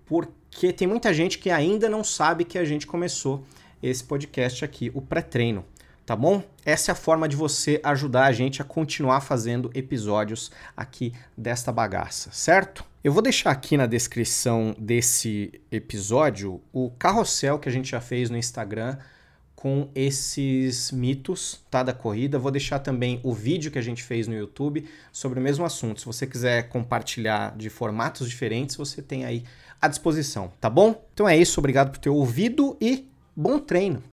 porque 0.05 0.71
tem 0.75 0.87
muita 0.87 1.13
gente 1.15 1.39
que 1.39 1.51
ainda 1.51 1.89
não 1.89 2.05
sabe 2.05 2.45
que 2.45 2.59
a 2.59 2.65
gente 2.65 2.87
começou 2.87 3.43
esse 3.83 4.05
podcast 4.05 4.63
aqui, 4.63 4.91
o 4.95 5.01
pré-treino 5.01 5.65
tá 6.07 6.15
bom? 6.15 6.41
Essa 6.65 6.91
é 6.91 6.93
a 6.93 6.97
forma 6.97 7.29
de 7.29 7.35
você 7.35 7.81
ajudar 7.83 8.27
a 8.27 8.33
gente 8.33 8.63
a 8.63 8.65
continuar 8.65 9.21
fazendo 9.21 9.71
episódios 9.75 10.53
aqui 10.77 11.13
desta 11.37 11.73
bagaça, 11.73 12.31
certo? 12.33 12.85
Eu 13.03 13.13
vou 13.13 13.21
deixar 13.21 13.51
aqui 13.51 13.77
na 13.77 13.87
descrição 13.87 14.75
desse 14.79 15.61
episódio 15.71 16.63
o 16.73 16.91
carrossel 16.91 17.59
que 17.59 17.69
a 17.69 17.73
gente 17.73 17.91
já 17.91 18.01
fez 18.01 18.31
no 18.31 18.37
Instagram 18.37 18.97
com 19.57 19.89
esses 19.95 20.93
mitos 20.93 21.65
tá, 21.71 21.83
da 21.83 21.93
corrida. 21.93 22.39
Vou 22.39 22.53
deixar 22.53 22.79
também 22.79 23.21
o 23.25 23.33
vídeo 23.33 23.71
que 23.71 23.79
a 23.79 23.83
gente 23.83 24.03
fez 24.05 24.29
no 24.29 24.35
YouTube 24.35 24.89
sobre 25.11 25.41
o 25.41 25.43
mesmo 25.43 25.65
assunto. 25.65 26.01
Se 26.01 26.07
você 26.07 26.27
quiser 26.27 26.69
compartilhar 26.69 27.57
de 27.57 27.69
formatos 27.69 28.29
diferentes, 28.29 28.77
você 28.77 29.03
tem 29.03 29.25
aí 29.25 29.43
à 29.81 29.89
disposição, 29.89 30.53
tá 30.61 30.71
bom? 30.71 31.05
Então 31.13 31.29
é 31.29 31.37
isso, 31.37 31.59
obrigado 31.59 31.91
por 31.91 31.99
ter 31.99 32.11
ouvido 32.11 32.77
e 32.81 33.09
bom 33.35 33.59
treino! 33.59 34.03